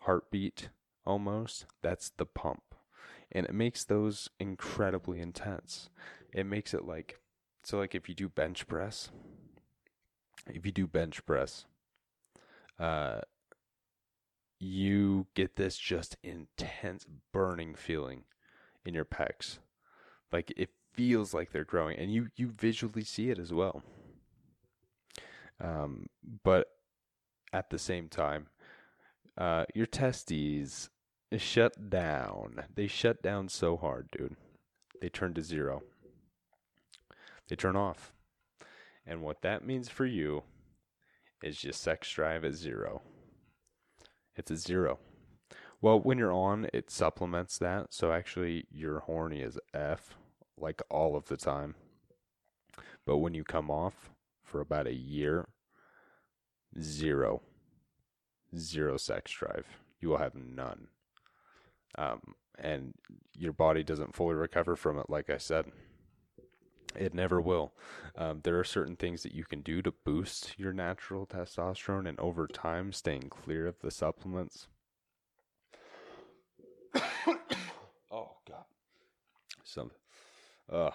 [0.00, 0.70] heartbeat
[1.08, 2.74] almost, that's the pump.
[3.32, 5.90] And it makes those incredibly intense.
[6.32, 7.18] It makes it like,
[7.64, 9.10] so like if you do bench press,
[10.46, 11.64] if you do bench press,
[12.78, 13.20] uh,
[14.60, 18.24] you get this just intense burning feeling
[18.84, 19.58] in your pecs.
[20.32, 23.82] Like it feels like they're growing and you you visually see it as well.
[25.60, 26.06] Um,
[26.44, 26.68] but
[27.52, 28.48] at the same time,
[29.36, 30.90] uh, your testes
[31.36, 32.64] shut down.
[32.74, 34.36] They shut down so hard, dude.
[35.02, 35.82] They turn to zero.
[37.48, 38.14] They turn off.
[39.06, 40.44] And what that means for you
[41.42, 43.02] is your sex drive at zero.
[44.36, 44.98] It's a zero.
[45.80, 47.88] Well, when you're on, it supplements that.
[47.90, 50.16] So actually, you're horny as F,
[50.56, 51.74] like all of the time.
[53.06, 54.10] But when you come off
[54.42, 55.48] for about a year,
[56.80, 57.42] zero.
[58.56, 59.66] Zero sex drive.
[60.00, 60.88] You will have none.
[61.96, 62.94] Um, and
[63.36, 65.66] your body doesn't fully recover from it, like I said.
[66.96, 67.72] It never will.
[68.16, 72.18] Um, there are certain things that you can do to boost your natural testosterone, and
[72.18, 74.68] over time, staying clear of the supplements.
[78.10, 78.64] oh God,
[79.62, 79.90] some,
[80.72, 80.90] uh,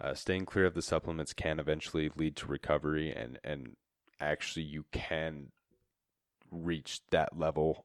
[0.00, 3.76] uh, staying clear of the supplements can eventually lead to recovery, and and
[4.20, 5.48] actually you can
[6.50, 7.84] reach that level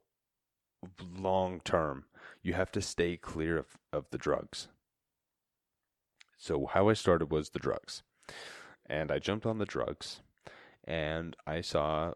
[1.18, 2.06] long term.
[2.42, 4.68] You have to stay clear of, of the drugs.
[6.38, 8.04] So how I started was the drugs.
[8.86, 10.22] And I jumped on the drugs
[10.84, 12.14] and I saw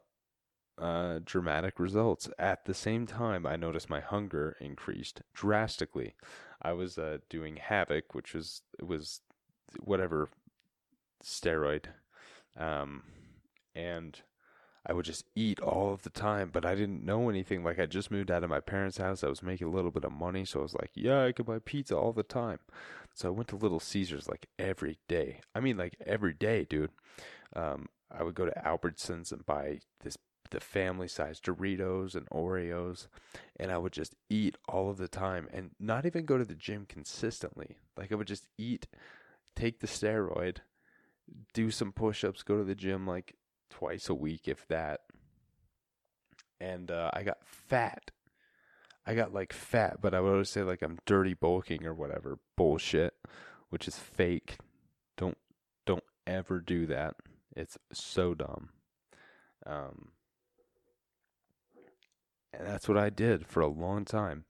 [0.78, 2.30] uh, dramatic results.
[2.39, 6.15] At the same time, I noticed my hunger increased drastically.
[6.61, 9.22] I was uh, doing Havoc, which was was
[9.80, 10.30] whatever
[11.24, 11.86] steroid,
[12.57, 13.03] um,
[13.76, 14.22] and
[14.86, 17.64] I would just eat all of the time, but I didn't know anything.
[17.64, 19.24] Like I just moved out of my parents' house.
[19.24, 21.46] I was making a little bit of money, so I was like, yeah, I could
[21.46, 22.60] buy pizza all the time.
[23.14, 25.42] So I went to Little Caesars like every day.
[25.54, 26.92] I mean, like every day, dude.
[27.56, 30.18] Um, I would go to Albertsons and buy this
[30.50, 33.08] the family size Doritos and Oreos,
[33.58, 36.56] and I would just eat all of the time and not even go to the
[36.56, 37.78] gym consistently.
[37.98, 38.88] Like I would just eat,
[39.56, 40.58] take the steroid,
[41.54, 43.36] do some push ups, go to the gym like
[43.72, 45.01] twice a week, if that.
[46.59, 48.11] And uh, I got fat.
[49.05, 52.38] I got like fat, but I would always say like I'm dirty bulking or whatever
[52.55, 53.15] bullshit,
[53.69, 54.57] which is fake.
[55.17, 55.38] Don't
[55.86, 57.15] don't ever do that.
[57.55, 58.69] It's so dumb.
[59.65, 60.09] Um,
[62.53, 64.45] and that's what I did for a long time.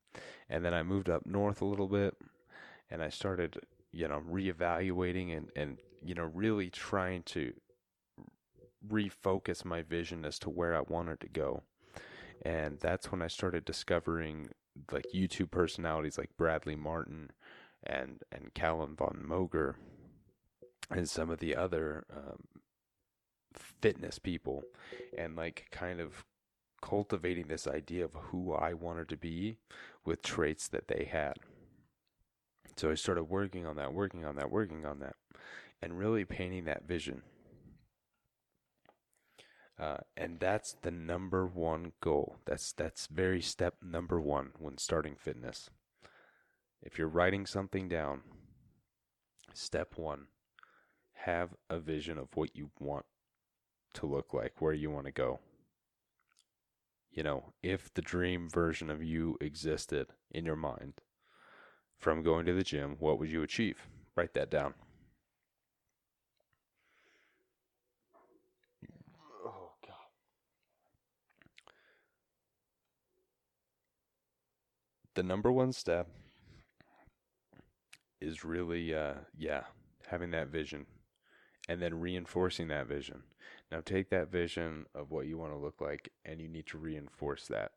[0.49, 2.15] And then I moved up north a little bit
[2.89, 3.57] and I started,
[3.91, 7.53] you know, reevaluating and, and you know, really trying to
[8.87, 11.63] refocus my vision as to where I wanted to go.
[12.43, 14.49] And that's when I started discovering
[14.91, 17.31] like YouTube personalities like Bradley Martin
[17.83, 19.75] and and Callum von Moger
[20.89, 22.43] and some of the other um,
[23.53, 24.63] fitness people
[25.17, 26.25] and like kind of
[26.81, 29.57] cultivating this idea of who I wanted to be
[30.03, 31.33] with traits that they had.
[32.75, 35.15] So I started working on that, working on that, working on that,
[35.81, 37.21] and really painting that vision.
[39.81, 42.35] Uh, and that's the number one goal.
[42.45, 45.71] That's that's very step number one when starting fitness.
[46.83, 48.21] If you're writing something down,
[49.55, 50.27] step one,
[51.25, 53.05] have a vision of what you want
[53.95, 55.39] to look like, where you want to go.
[57.09, 60.93] You know, if the dream version of you existed in your mind
[61.97, 63.87] from going to the gym, what would you achieve?
[64.15, 64.75] Write that down.
[75.15, 76.07] The number one step
[78.19, 79.63] is really uh yeah
[80.07, 80.85] having that vision
[81.67, 83.23] and then reinforcing that vision.
[83.71, 86.77] Now take that vision of what you want to look like and you need to
[86.77, 87.71] reinforce that.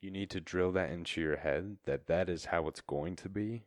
[0.00, 3.28] You need to drill that into your head that that is how it's going to
[3.28, 3.64] be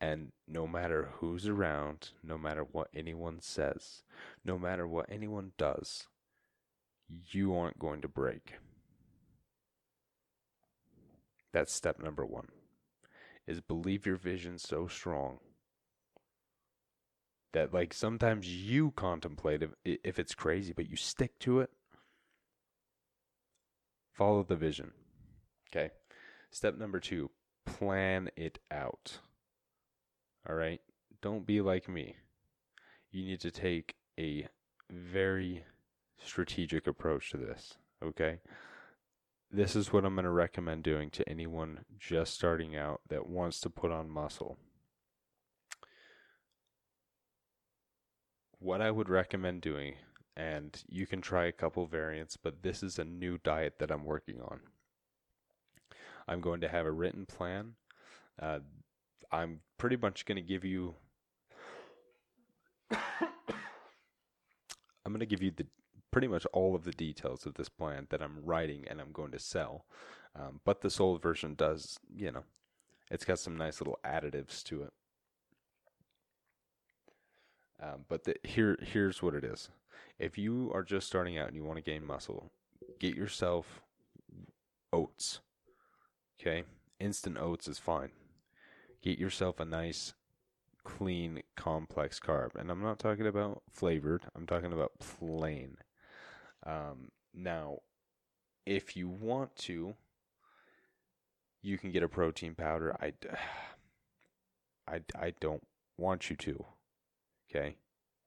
[0.00, 4.02] and no matter who's around no matter what anyone says
[4.44, 6.08] no matter what anyone does
[7.30, 8.54] you aren't going to break
[11.54, 12.48] that's step number one.
[13.46, 15.38] Is believe your vision so strong
[17.52, 21.70] that like sometimes you contemplate if, if it's crazy, but you stick to it.
[24.12, 24.90] Follow the vision.
[25.70, 25.90] Okay.
[26.50, 27.30] Step number two,
[27.64, 29.18] plan it out.
[30.48, 30.80] All right.
[31.22, 32.16] Don't be like me.
[33.12, 34.48] You need to take a
[34.90, 35.64] very
[36.18, 37.74] strategic approach to this.
[38.02, 38.40] Okay
[39.54, 43.60] this is what I'm going to recommend doing to anyone just starting out that wants
[43.60, 44.58] to put on muscle.
[48.58, 49.94] What I would recommend doing
[50.36, 54.04] and you can try a couple variants, but this is a new diet that I'm
[54.04, 54.58] working on.
[56.26, 57.74] I'm going to have a written plan.
[58.42, 58.58] Uh,
[59.30, 60.96] I'm pretty much going to give you.
[62.90, 62.98] I'm
[65.12, 65.66] going to give you the
[66.14, 69.32] pretty much all of the details of this plan that I'm writing and I'm going
[69.32, 69.84] to sell.
[70.36, 72.44] Um, but the sold version does, you know,
[73.10, 74.92] it's got some nice little additives to it.
[77.82, 79.70] Um, but the, here, here's what it is.
[80.16, 82.52] If you are just starting out and you want to gain muscle,
[83.00, 83.82] get yourself
[84.92, 85.40] oats.
[86.40, 86.62] Okay,
[87.00, 88.10] instant oats is fine.
[89.02, 90.14] Get yourself a nice,
[90.84, 94.22] clean, complex carb, and I'm not talking about flavored.
[94.36, 95.78] I'm talking about plain.
[96.64, 97.78] Um, now,
[98.66, 99.94] if you want to,
[101.62, 102.96] you can get a protein powder.
[103.00, 103.12] I,
[104.88, 105.62] I, I don't
[105.96, 106.64] want you to.
[107.50, 107.76] Okay.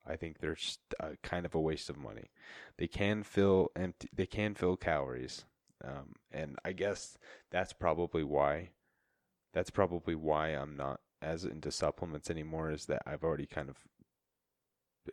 [0.07, 0.57] I think they're
[0.99, 2.31] uh, kind of a waste of money.
[2.77, 4.09] They can fill empty.
[4.13, 5.45] They can fill calories,
[5.83, 7.17] um, and I guess
[7.51, 8.69] that's probably why.
[9.53, 12.71] That's probably why I'm not as into supplements anymore.
[12.71, 13.77] Is that I've already kind of,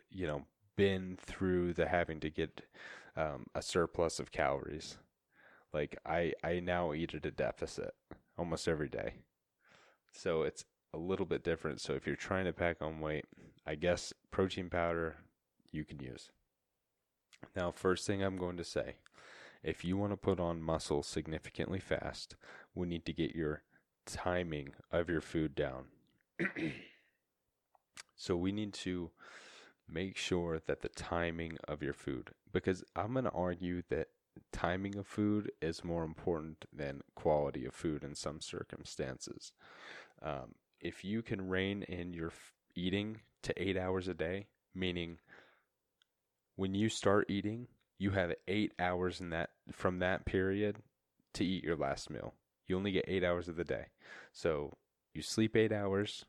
[0.09, 0.45] you know,
[0.75, 2.61] been through the having to get
[3.17, 4.97] um, a surplus of calories.
[5.73, 7.93] Like I, I now eat at a deficit
[8.37, 9.15] almost every day,
[10.11, 11.81] so it's a little bit different.
[11.81, 13.25] So if you're trying to pack on weight,
[13.65, 15.17] I guess protein powder
[15.71, 16.31] you can use.
[17.55, 18.95] Now, first thing I'm going to say
[19.63, 22.35] if you want to put on muscle significantly fast,
[22.75, 23.63] we need to get your
[24.05, 25.85] timing of your food down.
[28.15, 29.09] so we need to
[29.87, 34.07] make sure that the timing of your food, because I'm going to argue that
[34.51, 39.51] timing of food is more important than quality of food in some circumstances.
[40.21, 45.19] Um, if you can rein in your f- eating to eight hours a day, meaning
[46.55, 47.67] when you start eating,
[47.97, 50.77] you have eight hours in that from that period
[51.33, 52.33] to eat your last meal.
[52.67, 53.87] You only get eight hours of the day.
[54.33, 54.73] So
[55.13, 56.25] you sleep eight hours.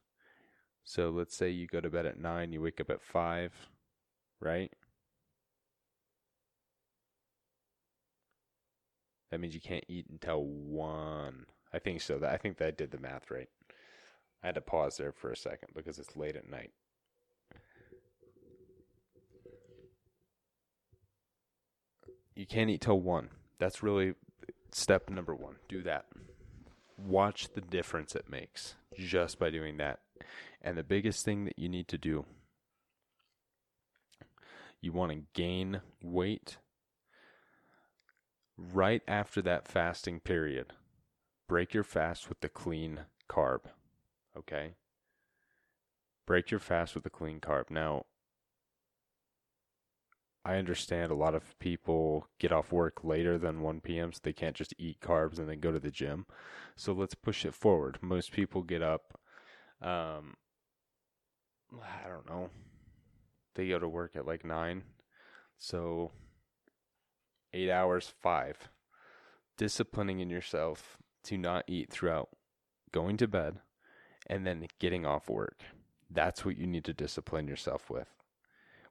[0.87, 3.53] So let's say you go to bed at nine, you wake up at five,
[4.41, 4.73] right?
[9.31, 11.47] That means you can't eat until one.
[11.75, 12.21] I think so.
[12.25, 13.49] I think that I did the math right.
[14.45, 16.71] I had to pause there for a second because it's late at night.
[22.37, 23.31] You can't eat till one.
[23.59, 24.15] That's really
[24.71, 25.57] step number one.
[25.69, 26.07] Do that.
[26.97, 29.99] Watch the difference it makes just by doing that.
[30.67, 32.25] And the biggest thing that you need to do
[34.81, 36.59] you want to gain weight
[38.59, 40.73] right after that fasting period.
[41.49, 43.61] Break your fast with the clean carb.
[44.37, 44.75] Okay?
[46.27, 47.71] Break your fast with a clean carb.
[47.71, 48.07] Now,
[50.45, 54.33] I understand a lot of people get off work later than 1 p.m., so they
[54.33, 56.27] can't just eat carbs and then go to the gym.
[56.75, 57.99] So let's push it forward.
[58.01, 59.19] Most people get up,
[59.81, 60.35] um,
[61.73, 62.51] I don't know,
[63.55, 64.83] they go to work at like 9.
[65.59, 66.13] So
[67.53, 68.69] eight hours, five.
[69.57, 72.29] Disciplining in yourself to not eat throughout
[72.93, 73.57] going to bed
[74.27, 75.61] and then getting off work.
[76.11, 78.09] That's what you need to discipline yourself with.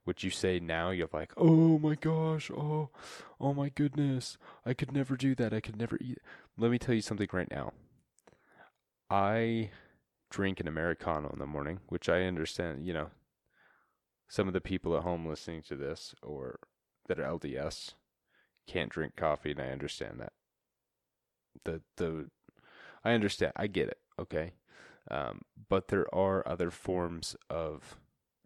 [0.03, 2.89] What you say now, you're like, oh my gosh, oh,
[3.39, 5.53] oh my goodness, I could never do that.
[5.53, 6.19] I could never eat.
[6.57, 7.73] Let me tell you something right now.
[9.09, 9.71] I
[10.35, 13.07] drink an Americano in the morning, which I understand, you know,
[14.27, 16.59] some of the people at home listening to this or
[17.07, 17.93] that are LDS
[18.67, 20.33] can't drink coffee, and I understand that.
[21.63, 22.29] The the
[23.05, 23.53] I understand.
[23.55, 23.99] I get it.
[24.19, 24.55] Okay.
[25.09, 27.95] Um, but there are other forms of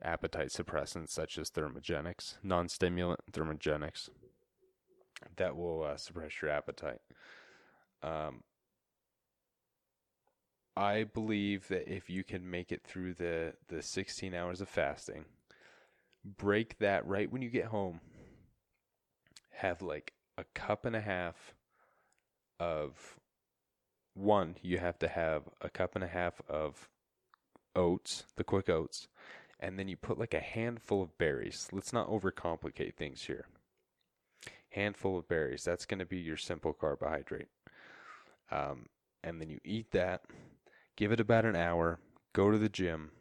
[0.04, 4.10] appetite suppressants, such as thermogenics, non stimulant thermogenics,
[5.38, 7.02] that will uh, suppress your appetite.
[8.04, 8.44] Um,
[10.76, 15.26] I believe that if you can make it through the, the 16 hours of fasting,
[16.24, 18.00] break that right when you get home,
[19.52, 21.54] have like a cup and a half
[22.60, 23.20] of
[24.14, 26.90] one, you have to have a cup and a half of
[27.76, 29.08] oats, the quick oats,
[29.60, 31.68] and then you put like a handful of berries.
[31.72, 33.46] Let's not overcomplicate things here.
[34.70, 35.64] Handful of berries.
[35.64, 37.48] That's going to be your simple carbohydrate.
[38.52, 38.88] Um,
[39.24, 40.24] and then you eat that.
[41.00, 41.98] Give it about an hour.
[42.34, 43.12] Go to the gym.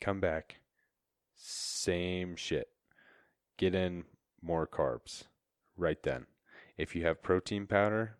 [0.00, 0.60] Come back.
[1.34, 2.68] Same shit.
[3.58, 4.04] Get in
[4.40, 5.24] more carbs
[5.76, 6.24] right then.
[6.78, 8.16] If you have protein powder,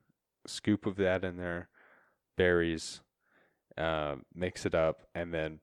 [0.47, 1.71] scoop of that in there,
[2.37, 3.01] berries,
[3.79, 5.61] uh, mix it up, and then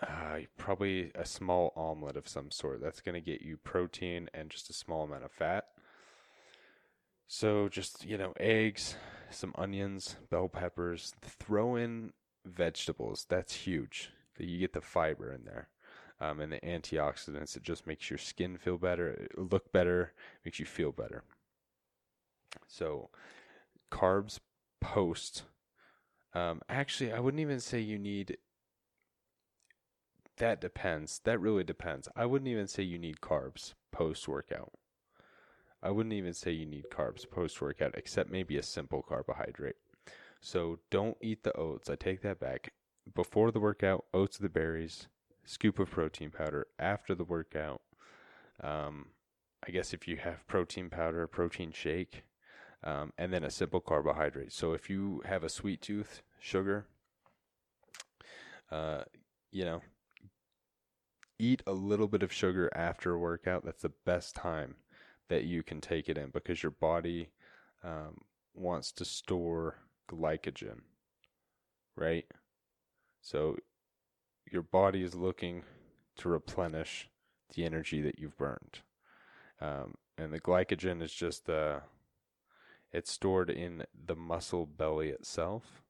[0.00, 2.80] uh, probably a small omelet of some sort.
[2.80, 5.64] That's going to get you protein and just a small amount of fat.
[7.26, 8.94] So just, you know, eggs,
[9.30, 12.12] some onions, bell peppers, throw in
[12.44, 13.26] vegetables.
[13.28, 14.10] That's huge.
[14.38, 15.68] You get the fiber in there.
[16.18, 17.56] Um, and the antioxidants.
[17.56, 20.14] It just makes your skin feel better, look better,
[20.44, 21.24] makes you feel better.
[22.66, 23.10] So,
[23.92, 24.40] carbs
[24.80, 25.42] post.
[26.32, 28.38] Um, actually, I wouldn't even say you need.
[30.38, 31.20] That depends.
[31.24, 32.08] That really depends.
[32.16, 34.72] I wouldn't even say you need carbs post workout.
[35.86, 39.76] I wouldn't even say you need carbs post workout, except maybe a simple carbohydrate.
[40.40, 41.88] So don't eat the oats.
[41.88, 42.72] I take that back.
[43.14, 45.06] Before the workout, oats the berries,
[45.44, 46.66] scoop of protein powder.
[46.80, 47.82] After the workout,
[48.60, 49.10] um,
[49.64, 52.24] I guess if you have protein powder, protein shake,
[52.82, 54.52] um, and then a simple carbohydrate.
[54.52, 56.88] So if you have a sweet tooth, sugar,
[58.72, 59.04] uh,
[59.52, 59.82] you know,
[61.38, 63.64] eat a little bit of sugar after a workout.
[63.64, 64.74] That's the best time
[65.28, 67.30] that you can take it in because your body
[67.82, 68.18] um,
[68.54, 69.76] wants to store
[70.10, 70.80] glycogen,
[71.96, 72.26] right?
[73.20, 73.56] So
[74.50, 75.64] your body is looking
[76.18, 77.08] to replenish
[77.54, 78.80] the energy that you've burned.
[79.60, 81.80] Um, and the glycogen is just uh,
[82.92, 85.82] it's stored in the muscle belly itself.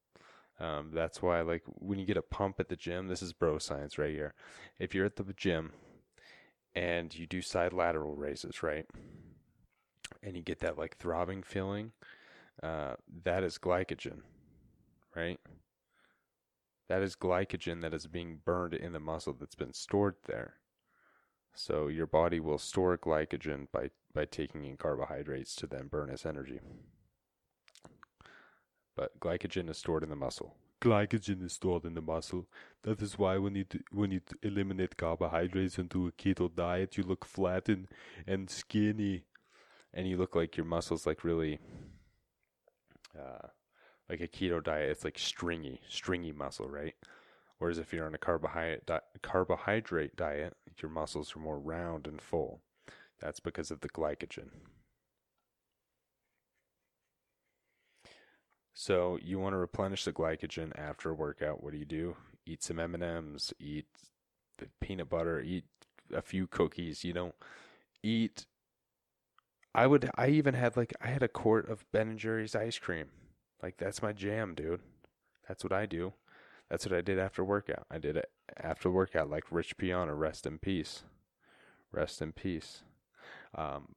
[0.59, 3.59] Um, that's why, like, when you get a pump at the gym, this is bro
[3.59, 4.35] science right here.
[4.79, 5.73] If you're at the gym
[6.77, 8.87] and you do side lateral raises, right,
[10.23, 11.93] and you get that like throbbing feeling,
[12.63, 14.21] uh, that is glycogen,
[15.17, 15.41] right?
[16.89, 20.55] That is glycogen that is being burned in the muscle that's been stored there.
[21.55, 26.27] So your body will store glycogen by, by taking in carbohydrates to then burn as
[26.27, 26.61] energy.
[28.95, 30.55] But glycogen is stored in the muscle.
[30.81, 32.47] Glycogen is stored in the muscle.
[32.83, 36.97] That is why when you do, when you eliminate carbohydrates and do a keto diet,
[36.97, 37.89] you look flat and,
[38.27, 39.25] and skinny,
[39.95, 41.59] and you look like your muscles like really
[43.19, 43.49] uh,
[44.09, 46.95] like a keto diet, it's like stringy, stringy muscle, right?
[47.59, 52.21] Whereas if you're on a carbohydrate di- carbohydrate diet, your muscles are more round and
[52.21, 52.61] full.
[53.21, 54.51] That's because of the glycogen.
[58.79, 61.65] So you want to replenish the glycogen after a workout.
[61.65, 62.15] What do you do?
[62.45, 63.55] Eat some M and M's.
[63.59, 63.87] Eat
[64.83, 65.41] peanut butter.
[65.41, 65.65] Eat
[66.13, 67.03] a few cookies.
[67.03, 67.33] You know,
[68.03, 68.45] eat.
[69.75, 70.11] I would.
[70.17, 73.07] I even had like I had a quart of Ben and Jerry's ice cream.
[73.63, 74.83] Like that's my jam, dude.
[75.49, 76.13] That's what I do.
[76.69, 77.87] That's what I did after workout.
[77.91, 80.15] I did it after workout, like Rich Piana.
[80.15, 81.03] Rest in peace.
[81.93, 82.83] Rest in peace.
[83.55, 83.95] Um,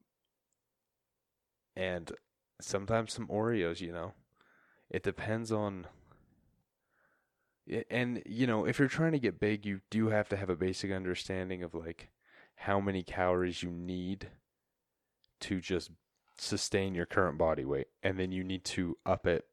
[1.76, 2.12] and
[2.62, 4.14] sometimes some Oreos, you know.
[4.90, 5.86] It depends on.
[7.88, 10.56] And, you know, if you're trying to get big, you do have to have a
[10.56, 12.10] basic understanding of like
[12.56, 14.28] how many calories you need
[15.40, 15.90] to just
[16.36, 17.86] sustain your current body weight.
[18.02, 19.44] And then you need to up it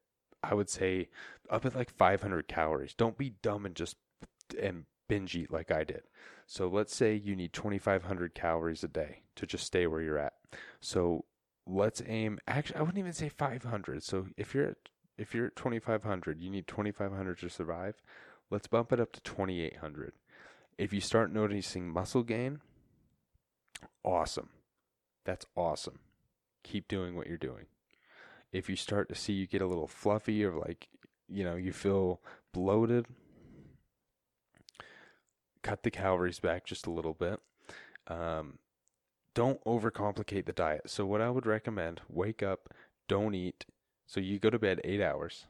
[0.42, 1.08] I would say
[1.50, 2.94] up at like 500 calories.
[2.94, 3.96] Don't be dumb and just
[4.60, 6.02] and binge eat like I did.
[6.46, 10.34] So let's say you need 2500 calories a day to just stay where you're at.
[10.80, 11.24] So
[11.66, 14.02] let's aim actually I wouldn't even say 500.
[14.02, 14.76] So if you're at
[15.18, 17.96] if you're at 2500, you need 2500 to survive.
[18.50, 20.12] Let's bump it up to 2800.
[20.78, 22.60] If you start noticing muscle gain,
[24.04, 24.48] awesome.
[25.24, 25.98] That's awesome.
[26.62, 27.66] Keep doing what you're doing
[28.52, 30.88] if you start to see you get a little fluffy or like,
[31.28, 32.20] you know, you feel
[32.52, 33.06] bloated,
[35.62, 37.40] cut the calories back just a little bit.
[38.06, 38.58] Um,
[39.34, 40.88] don't overcomplicate the diet.
[40.88, 42.72] So, what I would recommend wake up,
[43.06, 43.66] don't eat.
[44.08, 45.44] So, you go to bed eight hours,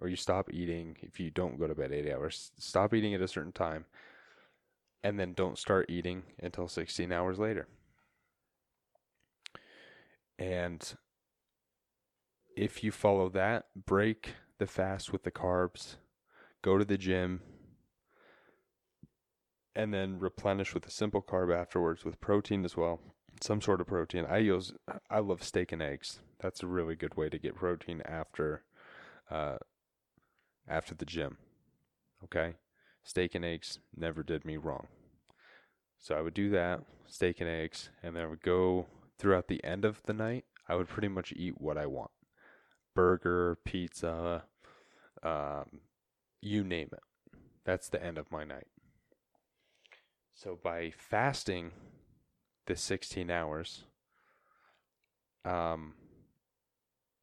[0.00, 2.50] or you stop eating if you don't go to bed eight hours.
[2.58, 3.84] Stop eating at a certain time,
[5.04, 7.68] and then don't start eating until 16 hours later.
[10.38, 10.94] And
[12.56, 15.96] if you follow that, break the fast with the carbs,
[16.62, 17.42] go to the gym,
[19.76, 23.00] and then replenish with a simple carb afterwards with protein as well.
[23.40, 24.26] Some sort of protein.
[24.28, 24.72] I use
[25.10, 26.20] I love steak and eggs.
[26.40, 28.62] That's a really good way to get protein after
[29.30, 29.58] uh
[30.68, 31.38] after the gym.
[32.24, 32.54] Okay?
[33.02, 34.88] Steak and eggs never did me wrong.
[35.98, 38.86] So I would do that, steak and eggs, and then I would go
[39.18, 40.44] throughout the end of the night.
[40.68, 42.10] I would pretty much eat what I want
[42.98, 44.42] burger, pizza,
[45.22, 45.82] um,
[46.42, 47.38] you name it.
[47.64, 48.66] That's the end of my night.
[50.34, 51.70] So by fasting
[52.68, 53.84] the 16 hours,
[55.44, 55.94] um,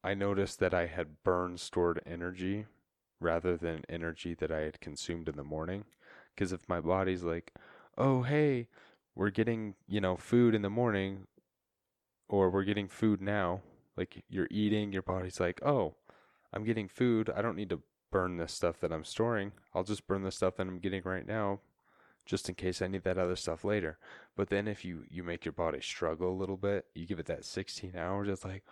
[0.04, 2.66] I noticed that I had burned stored energy
[3.20, 5.84] rather than energy that I had consumed in the morning
[6.34, 7.54] Because if my body's like,
[7.98, 8.68] oh, hey,
[9.16, 11.28] we're getting, you know, food in the morning
[12.28, 13.62] or we're getting food now,
[13.96, 15.96] like you're eating, your body's like, oh,
[16.52, 17.30] I'm getting food.
[17.34, 17.82] I don't need to
[18.12, 19.52] burn this stuff that I'm storing.
[19.74, 21.60] I'll just burn the stuff that I'm getting right now
[22.26, 23.98] just in case I need that other stuff later.
[24.36, 27.26] But then if you you make your body struggle a little bit, you give it
[27.26, 28.64] that 16 hours, it's like,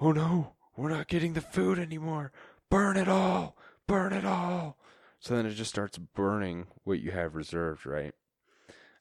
[0.00, 2.32] "Oh no, we're not getting the food anymore.
[2.68, 3.56] Burn it all.
[3.86, 4.76] Burn it all."
[5.20, 8.14] So then it just starts burning what you have reserved, right?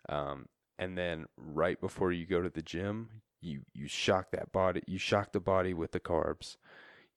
[0.07, 0.47] Um,
[0.77, 4.97] and then right before you go to the gym, you you shock that body, you
[4.97, 6.57] shock the body with the carbs.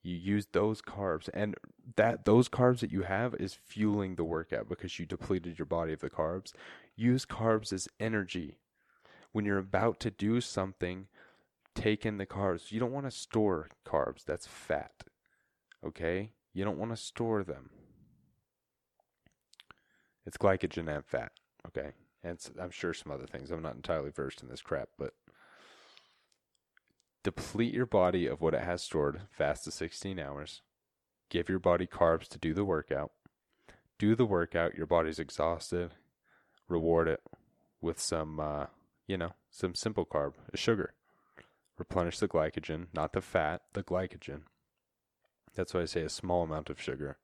[0.01, 1.55] You use those carbs and
[1.95, 5.91] that those carbs that you have is fueling the workout because you depleted your body
[5.91, 6.53] of the carbs.
[6.95, 8.55] Use carbs as energy.
[9.31, 11.07] When you're about to do something,
[11.75, 12.71] take in the carbs.
[12.71, 14.23] You don't want to store carbs.
[14.23, 15.03] That's fat.
[15.85, 16.31] Okay?
[16.53, 17.69] You don't want to store them.
[20.25, 21.33] It's glycogen and fat.
[21.67, 21.91] Okay?
[22.23, 23.51] And I'm sure some other things.
[23.51, 25.13] I'm not entirely versed in this crap, but
[27.23, 30.61] deplete your body of what it has stored, fast to 16 hours.
[31.29, 33.11] Give your body carbs to do the workout.
[33.97, 35.91] Do the workout, your body's exhausted.
[36.67, 37.21] Reward it
[37.81, 38.67] with some, uh,
[39.07, 40.93] you know, some simple carb, a sugar.
[41.77, 44.41] Replenish the glycogen, not the fat, the glycogen.
[45.55, 47.17] That's why I say a small amount of sugar.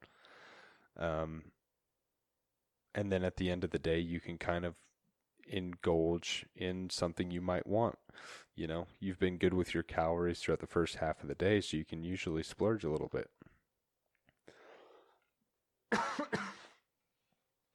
[0.98, 1.46] Um,
[2.94, 4.76] and then at the end of the day, you can kind of
[5.48, 7.98] indulge in something you might want.
[8.56, 11.62] You know, you've been good with your calories throughout the first half of the day,
[11.62, 13.30] so you can usually splurge a little bit.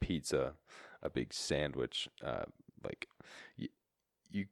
[0.01, 0.55] Pizza,
[1.03, 2.45] a big sandwich, uh,
[2.83, 3.09] like
[3.57, 3.69] you,
[4.31, 4.47] you,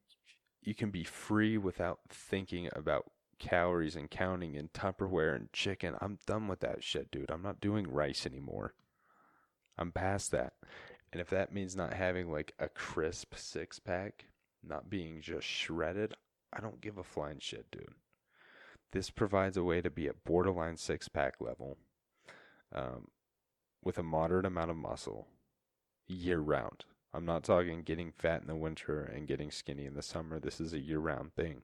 [0.62, 5.94] you can be free without thinking about calories and counting and Tupperware and chicken.
[6.00, 7.30] I'm done with that shit, dude.
[7.30, 8.74] I'm not doing rice anymore.
[9.78, 10.54] I'm past that.
[11.12, 14.26] And if that means not having like a crisp six pack,
[14.62, 16.14] not being just shredded,
[16.52, 17.94] I don't give a flying shit, dude.
[18.92, 21.76] This provides a way to be at borderline six pack level
[22.74, 23.08] um,
[23.82, 25.28] with a moderate amount of muscle
[26.06, 26.84] year round.
[27.12, 30.38] I'm not talking getting fat in the winter and getting skinny in the summer.
[30.38, 31.62] This is a year round thing.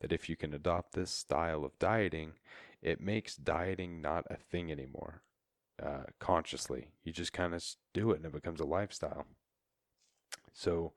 [0.00, 2.34] That if you can adopt this style of dieting,
[2.80, 5.22] it makes dieting not a thing anymore
[5.82, 6.88] uh, consciously.
[7.02, 9.26] You just kind of do it and it becomes a lifestyle.
[10.52, 10.92] So,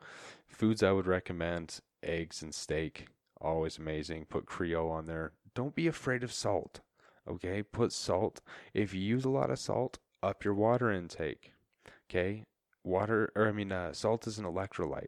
[0.48, 3.08] foods I would recommend eggs and steak,
[3.42, 4.26] always amazing.
[4.26, 5.32] Put Creole on there.
[5.56, 6.82] Don't be afraid of salt.
[7.28, 8.42] Okay, put salt.
[8.74, 11.54] If you use a lot of salt, up your water intake.
[12.10, 12.46] Okay,
[12.84, 15.08] water, or I mean, uh, salt is an electrolyte.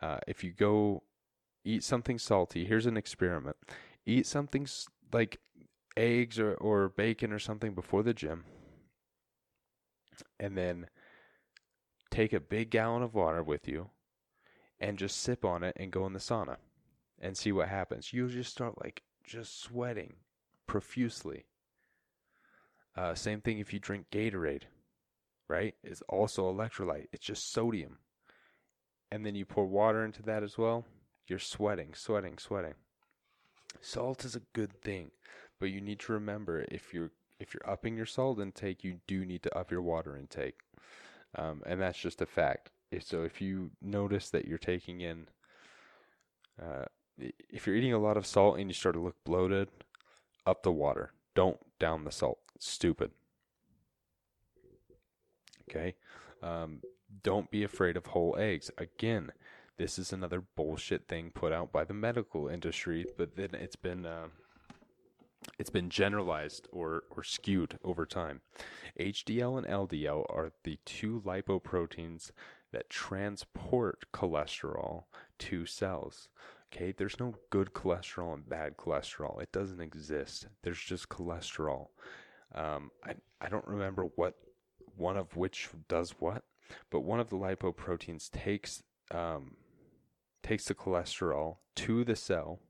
[0.00, 1.02] Uh, if you go
[1.64, 3.56] eat something salty, here's an experiment
[4.06, 4.66] eat something
[5.12, 5.38] like
[5.96, 8.44] eggs or, or bacon or something before the gym
[10.38, 10.86] and then
[12.10, 13.90] take a big gallon of water with you
[14.80, 16.56] and just sip on it and go in the sauna
[17.20, 18.12] and see what happens.
[18.12, 20.14] You'll just start like just sweating
[20.66, 21.46] profusely.
[22.96, 24.64] Uh, same thing if you drink Gatorade,
[25.48, 25.74] right?
[25.82, 27.08] It's also electrolyte.
[27.12, 27.98] It's just sodium.
[29.10, 30.84] And then you pour water into that as well.
[31.26, 32.74] You're sweating, sweating, sweating.
[33.80, 35.10] Salt is a good thing,
[35.58, 37.10] but you need to remember if you're
[37.44, 40.60] if you're upping your salt intake, you do need to up your water intake.
[41.36, 42.70] Um, and that's just a fact.
[43.00, 45.28] So if you notice that you're taking in,
[46.62, 46.84] uh,
[47.18, 49.68] if you're eating a lot of salt and you start to look bloated,
[50.46, 51.12] up the water.
[51.34, 52.38] Don't down the salt.
[52.58, 53.10] Stupid.
[55.68, 55.96] Okay.
[56.42, 56.80] Um,
[57.22, 58.70] don't be afraid of whole eggs.
[58.78, 59.32] Again,
[59.76, 64.06] this is another bullshit thing put out by the medical industry, but then it's been.
[64.06, 64.28] Uh,
[65.58, 68.40] it's been generalized or, or skewed over time.
[68.98, 72.30] HDL and LDL are the two lipoproteins
[72.72, 75.04] that transport cholesterol
[75.38, 76.28] to cells.
[76.72, 79.40] Okay, there's no good cholesterol and bad cholesterol.
[79.40, 80.48] It doesn't exist.
[80.62, 81.88] There's just cholesterol.
[82.54, 84.34] Um, I I don't remember what
[84.96, 86.42] one of which does what,
[86.90, 88.82] but one of the lipoproteins takes
[89.12, 89.56] um,
[90.42, 92.60] takes the cholesterol to the cell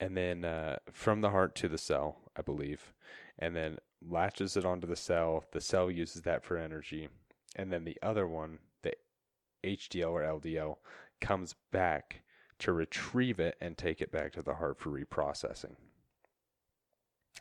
[0.00, 2.92] and then uh, from the heart to the cell, I believe,
[3.38, 5.44] and then latches it onto the cell.
[5.52, 7.08] The cell uses that for energy,
[7.56, 8.92] and then the other one, the
[9.64, 10.76] HDL or LDL,
[11.20, 12.22] comes back
[12.58, 15.76] to retrieve it and take it back to the heart for reprocessing.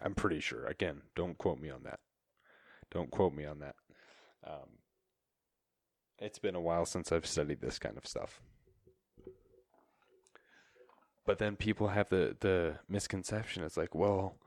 [0.02, 0.66] I'm pretty sure.
[0.66, 2.00] Again, don't quote me on that.
[2.92, 3.76] Don't quote me on that.
[4.46, 4.80] Um,
[6.20, 8.42] it's been a while since I've studied this kind of stuff.
[11.26, 13.64] But then people have the the misconception.
[13.64, 14.38] It's like, well,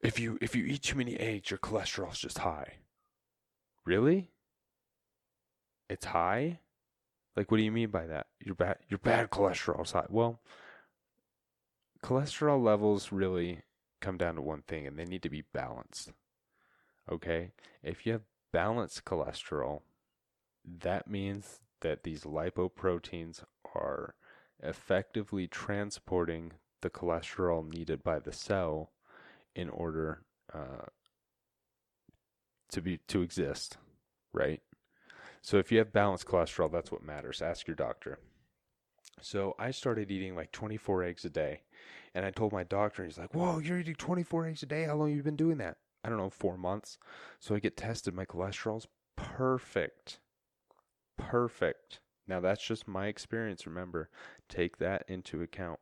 [0.00, 2.74] if you if you eat too many eggs, your cholesterol's just high.
[3.84, 4.30] Really?
[5.88, 6.60] it's high?
[7.36, 8.26] Like what do you mean by that?
[8.40, 10.06] Your bad your bad cholesterol's high.
[10.08, 10.40] Well,
[12.02, 13.62] cholesterol levels really
[14.00, 16.12] come down to one thing and they need to be balanced.
[17.10, 17.52] Okay?
[17.82, 19.82] If you have balanced cholesterol,
[20.64, 23.44] that means that these lipoproteins
[23.74, 24.14] are
[24.62, 26.52] effectively transporting
[26.82, 28.92] the cholesterol needed by the cell
[29.54, 30.86] in order uh,
[32.70, 33.78] to be to exist,
[34.32, 34.60] right?
[35.42, 37.40] So if you have balanced cholesterol, that's what matters.
[37.40, 38.18] Ask your doctor.
[39.20, 41.62] So I started eating like 24 eggs a day,
[42.14, 44.84] and I told my doctor, he's like, "Whoa, you're eating 24 eggs a day?
[44.84, 46.98] How long have you been doing that?" I don't know, four months.
[47.40, 48.14] So I get tested.
[48.14, 48.86] My cholesterol's
[49.16, 50.20] perfect,
[51.16, 52.00] perfect.
[52.28, 53.66] Now that's just my experience.
[53.66, 54.10] Remember,
[54.48, 55.80] take that into account.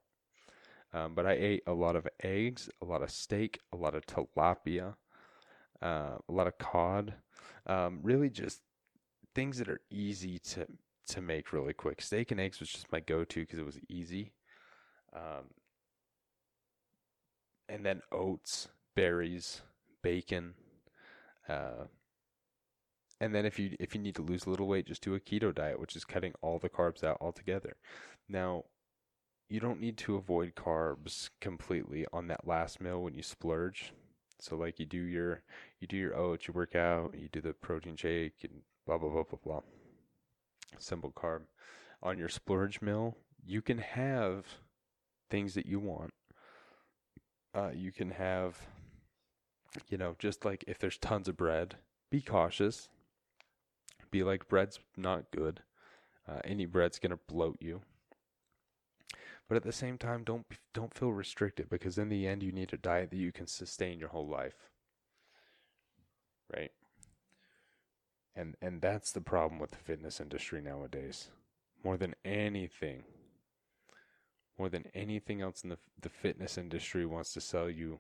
[0.93, 4.07] Um, but I ate a lot of eggs, a lot of steak, a lot of
[4.07, 4.95] tilapia,
[5.83, 7.15] uh, a lot of cod.
[7.67, 8.61] Um, really, just
[9.35, 10.67] things that are easy to
[11.09, 12.01] to make really quick.
[12.01, 14.33] Steak and eggs was just my go-to because it was easy.
[15.13, 15.51] Um,
[17.69, 19.63] and then oats, berries,
[20.03, 20.55] bacon.
[21.49, 21.87] Uh,
[23.21, 25.21] and then if you if you need to lose a little weight, just do a
[25.21, 27.77] keto diet, which is cutting all the carbs out altogether.
[28.29, 28.65] Now,
[29.49, 33.93] you don't need to avoid carbs completely on that last meal when you splurge.
[34.41, 35.43] So like you do your
[35.81, 39.11] you do your oats, you work out, you do the protein shake and blah blah
[39.11, 39.61] blah blah blah.
[40.79, 41.43] Simple carb.
[42.03, 44.45] On your splurge meal, you can have
[45.31, 46.13] things that you want.
[47.55, 48.59] Uh, you can have,
[49.89, 51.77] you know, just like if there's tons of bread,
[52.11, 52.89] be cautious.
[54.15, 55.63] Be like bread's not good.
[56.29, 57.81] Uh, any bread's gonna bloat you.
[59.49, 62.73] But at the same time don't don't feel restricted because in the end you need
[62.73, 64.71] a diet that you can sustain your whole life.
[66.57, 66.71] Right?
[68.37, 71.31] And and that's the problem with the fitness industry nowadays.
[71.83, 73.03] More than anything
[74.57, 77.99] more than anything else in the the fitness industry wants to sell you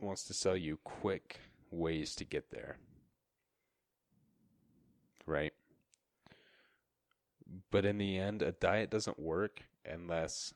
[0.00, 1.40] wants to sell you quick
[1.70, 2.78] ways to get there
[5.26, 5.52] right
[7.70, 10.54] but in the end a diet doesn't work unless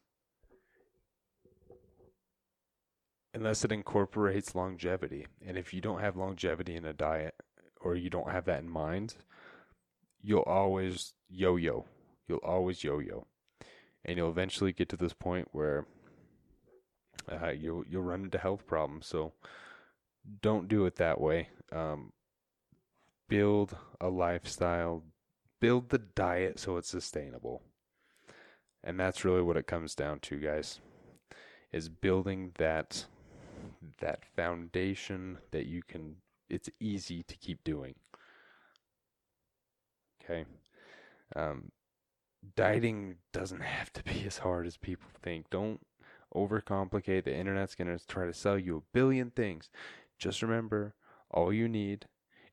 [3.35, 5.27] unless it incorporates longevity.
[5.47, 7.35] And if you don't have longevity in a diet
[7.81, 9.15] or you don't have that in mind,
[10.21, 11.85] you'll always yo-yo.
[12.27, 13.27] You'll always yo-yo.
[14.05, 15.87] And you'll eventually get to this point where
[17.31, 19.07] uh, you'll you'll run into health problems.
[19.07, 19.35] So
[20.41, 21.51] don't do it that way.
[21.71, 22.13] Um,
[23.29, 25.05] build a lifestyle.
[25.61, 27.63] Build the diet so it's sustainable.
[28.83, 30.81] And that's really what it comes down to, guys.
[31.73, 33.05] Is building that
[34.01, 36.17] that foundation that you can
[36.49, 37.95] it's easy to keep doing.
[40.23, 40.47] Okay.
[41.37, 41.73] Um,
[42.57, 45.51] dieting doesn't have to be as hard as people think.
[45.51, 45.81] Don't
[46.35, 47.25] overcomplicate.
[47.25, 49.71] The internet's going to try to sell you a billion things.
[50.19, 50.95] Just remember,
[51.31, 52.07] all you need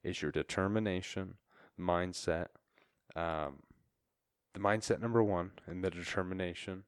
[0.05, 1.35] is your determination,
[1.79, 2.47] mindset,
[3.15, 3.57] um,
[4.53, 6.83] the mindset number one and the determination,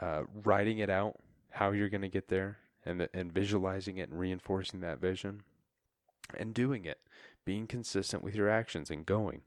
[0.00, 1.16] uh, writing it out,
[1.50, 5.42] how you're going to get there, and the, and visualizing it and reinforcing that vision,
[6.36, 7.00] and doing it,
[7.44, 9.42] being consistent with your actions and going,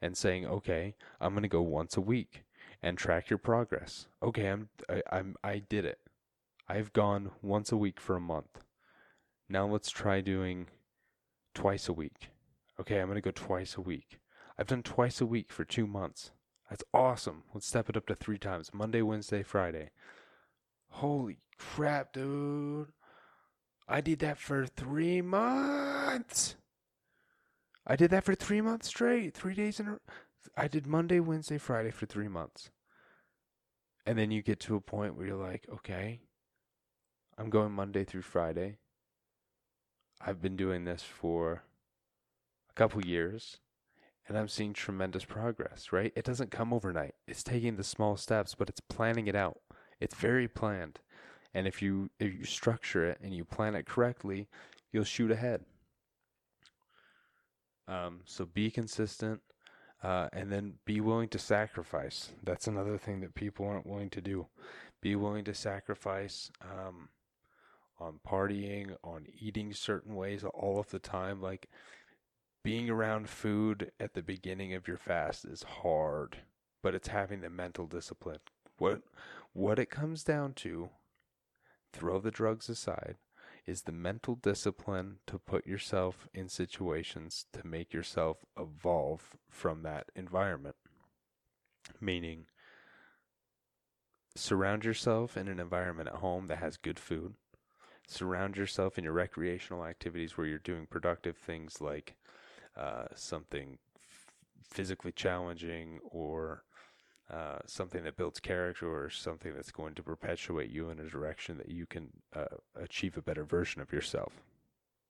[0.00, 2.44] and saying, okay, I'm going to go once a week,
[2.82, 4.06] and track your progress.
[4.22, 5.98] Okay, I'm I, I'm I did it.
[6.68, 8.64] I've gone once a week for a month.
[9.48, 10.68] Now let's try doing
[11.54, 12.31] twice a week.
[12.80, 14.18] Okay, I'm going to go twice a week.
[14.58, 16.30] I've done twice a week for two months.
[16.68, 17.44] That's awesome.
[17.52, 19.90] Let's step it up to three times Monday, Wednesday, Friday.
[20.88, 22.88] Holy crap, dude.
[23.88, 26.56] I did that for three months.
[27.86, 29.34] I did that for three months straight.
[29.34, 29.98] Three days in a
[30.56, 32.70] I did Monday, Wednesday, Friday for three months.
[34.04, 36.20] And then you get to a point where you're like, okay,
[37.38, 38.78] I'm going Monday through Friday.
[40.20, 41.62] I've been doing this for
[42.72, 43.58] a couple years
[44.28, 46.12] and I'm seeing tremendous progress, right?
[46.14, 47.14] It doesn't come overnight.
[47.26, 49.58] It's taking the small steps, but it's planning it out.
[50.00, 51.00] It's very planned.
[51.54, 54.48] And if you if you structure it and you plan it correctly,
[54.90, 55.64] you'll shoot ahead.
[57.86, 59.40] Um, so be consistent,
[60.02, 62.30] uh, and then be willing to sacrifice.
[62.42, 64.46] That's another thing that people aren't willing to do.
[65.02, 67.08] Be willing to sacrifice um,
[67.98, 71.42] on partying, on eating certain ways all of the time.
[71.42, 71.68] Like
[72.62, 76.38] being around food at the beginning of your fast is hard,
[76.82, 78.38] but it's having the mental discipline.
[78.78, 79.02] What
[79.52, 80.90] what it comes down to,
[81.92, 83.16] throw the drugs aside,
[83.66, 90.06] is the mental discipline to put yourself in situations to make yourself evolve from that
[90.16, 90.76] environment.
[92.00, 92.46] Meaning,
[94.34, 97.34] surround yourself in an environment at home that has good food.
[98.08, 102.16] Surround yourself in your recreational activities where you're doing productive things like
[102.76, 103.78] uh, something
[104.62, 106.64] physically challenging or
[107.30, 111.56] uh, something that builds character or something that's going to perpetuate you in a direction
[111.56, 112.44] that you can uh,
[112.76, 114.32] achieve a better version of yourself,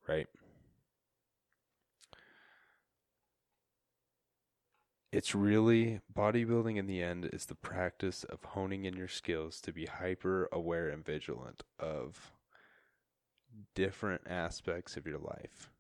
[0.09, 0.29] right?
[5.11, 9.73] It's really bodybuilding in the end is the practice of honing in your skills to
[9.73, 12.33] be hyper aware and vigilant of
[13.75, 15.72] different aspects of your life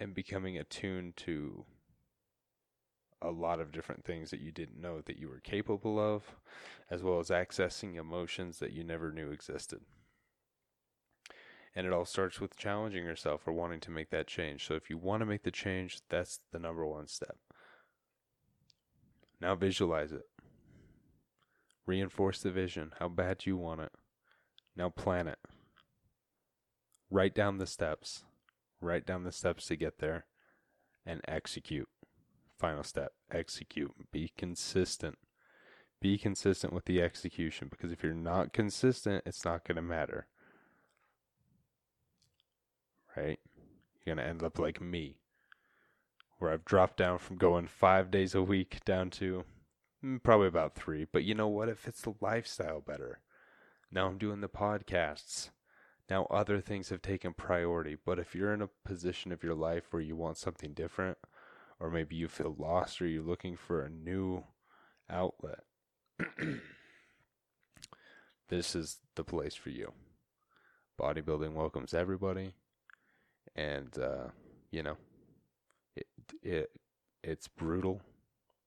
[0.00, 1.64] and becoming attuned to
[3.20, 6.36] a lot of different things that you didn't know that you were capable of,
[6.90, 9.80] as well as accessing emotions that you never knew existed.
[11.74, 14.66] And it all starts with challenging yourself or wanting to make that change.
[14.66, 17.36] So if you want to make the change, that's the number one step.
[19.40, 20.26] Now visualize it.
[21.86, 22.92] Reinforce the vision.
[22.98, 23.92] How bad you want it?
[24.76, 25.38] Now plan it.
[27.10, 28.24] Write down the steps.
[28.80, 30.26] Write down the steps to get there
[31.04, 31.88] and execute.
[32.58, 33.92] Final step execute.
[34.12, 35.18] Be consistent.
[36.00, 40.28] Be consistent with the execution because if you're not consistent, it's not going to matter.
[43.16, 43.40] Right?
[44.04, 45.16] You're going to end up like me,
[46.38, 49.44] where I've dropped down from going five days a week down to
[50.04, 51.06] mm, probably about three.
[51.10, 51.68] But you know what?
[51.68, 53.20] It fits the lifestyle better.
[53.90, 55.50] Now I'm doing the podcasts.
[56.08, 57.96] Now other things have taken priority.
[58.04, 61.18] But if you're in a position of your life where you want something different,
[61.80, 64.44] or maybe you feel lost or you're looking for a new
[65.10, 65.60] outlet,
[68.48, 69.92] this is the place for you.
[71.00, 72.54] Bodybuilding welcomes everybody,
[73.54, 74.28] and uh,
[74.72, 74.96] you know,
[75.94, 76.06] it
[76.42, 76.70] it
[77.22, 78.00] it's brutal.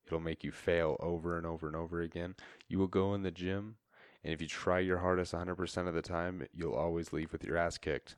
[0.05, 2.35] It'll make you fail over and over and over again.
[2.69, 3.75] You will go in the gym,
[4.23, 7.57] and if you try your hardest 100% of the time, you'll always leave with your
[7.57, 8.15] ass kicked.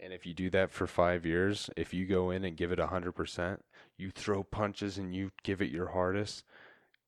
[0.00, 2.78] And if you do that for five years, if you go in and give it
[2.78, 3.58] 100%,
[3.96, 6.44] you throw punches and you give it your hardest,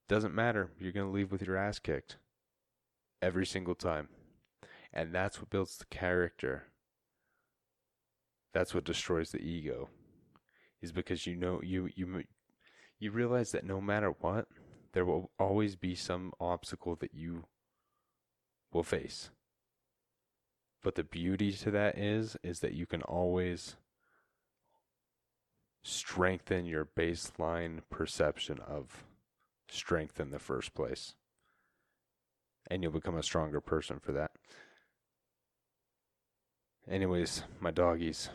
[0.09, 0.71] doesn't matter.
[0.79, 2.17] You're going to leave with your ass kicked
[3.23, 4.09] every single time.
[4.93, 6.65] And that's what builds the character.
[8.53, 9.89] That's what destroys the ego.
[10.83, 12.25] Is because you know you you
[12.99, 14.49] you realize that no matter what,
[14.93, 17.45] there will always be some obstacle that you
[18.73, 19.31] will face.
[20.83, 23.77] But the beauty to that is is that you can always
[25.83, 29.05] strengthen your baseline perception of
[29.69, 31.15] strength in the first place.
[32.71, 34.33] And you'll become a stronger person for that.
[36.89, 38.31] Anyways, my doggies.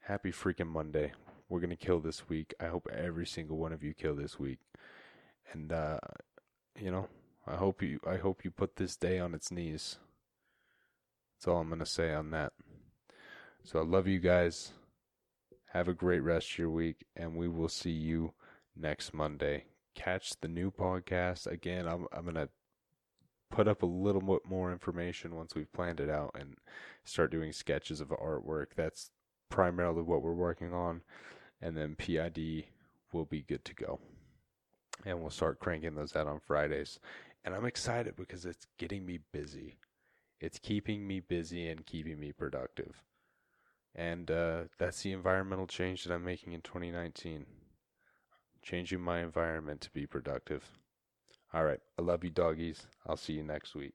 [0.00, 1.12] Happy freaking Monday.
[1.48, 2.54] We're going to kill this week.
[2.60, 4.58] I hope every single one of you kill this week.
[5.52, 5.98] And uh
[6.78, 7.08] you know,
[7.46, 9.98] I hope you I hope you put this day on its knees.
[11.36, 12.52] That's all I'm to say on that.
[13.64, 14.72] So I love you guys.
[15.72, 18.32] Have a great rest of your week, and we will see you
[18.76, 19.64] next Monday.
[19.94, 21.46] Catch the new podcast.
[21.46, 22.48] Again, I'm, I'm to
[23.50, 26.56] put up a little bit more information once we've planned it out and
[27.04, 28.68] start doing sketches of artwork.
[28.76, 29.10] That's
[29.48, 31.02] primarily what we're working on.
[31.60, 32.64] And then PID
[33.12, 34.00] will be good to go.
[35.04, 36.98] And we'll start cranking those out on Fridays.
[37.44, 39.76] And I'm excited because it's getting me busy.
[40.40, 43.02] It's keeping me busy and keeping me productive.
[43.94, 47.46] And uh, that's the environmental change that I'm making in 2019.
[48.62, 50.64] Changing my environment to be productive.
[51.52, 51.80] All right.
[51.98, 52.86] I love you, doggies.
[53.06, 53.94] I'll see you next week.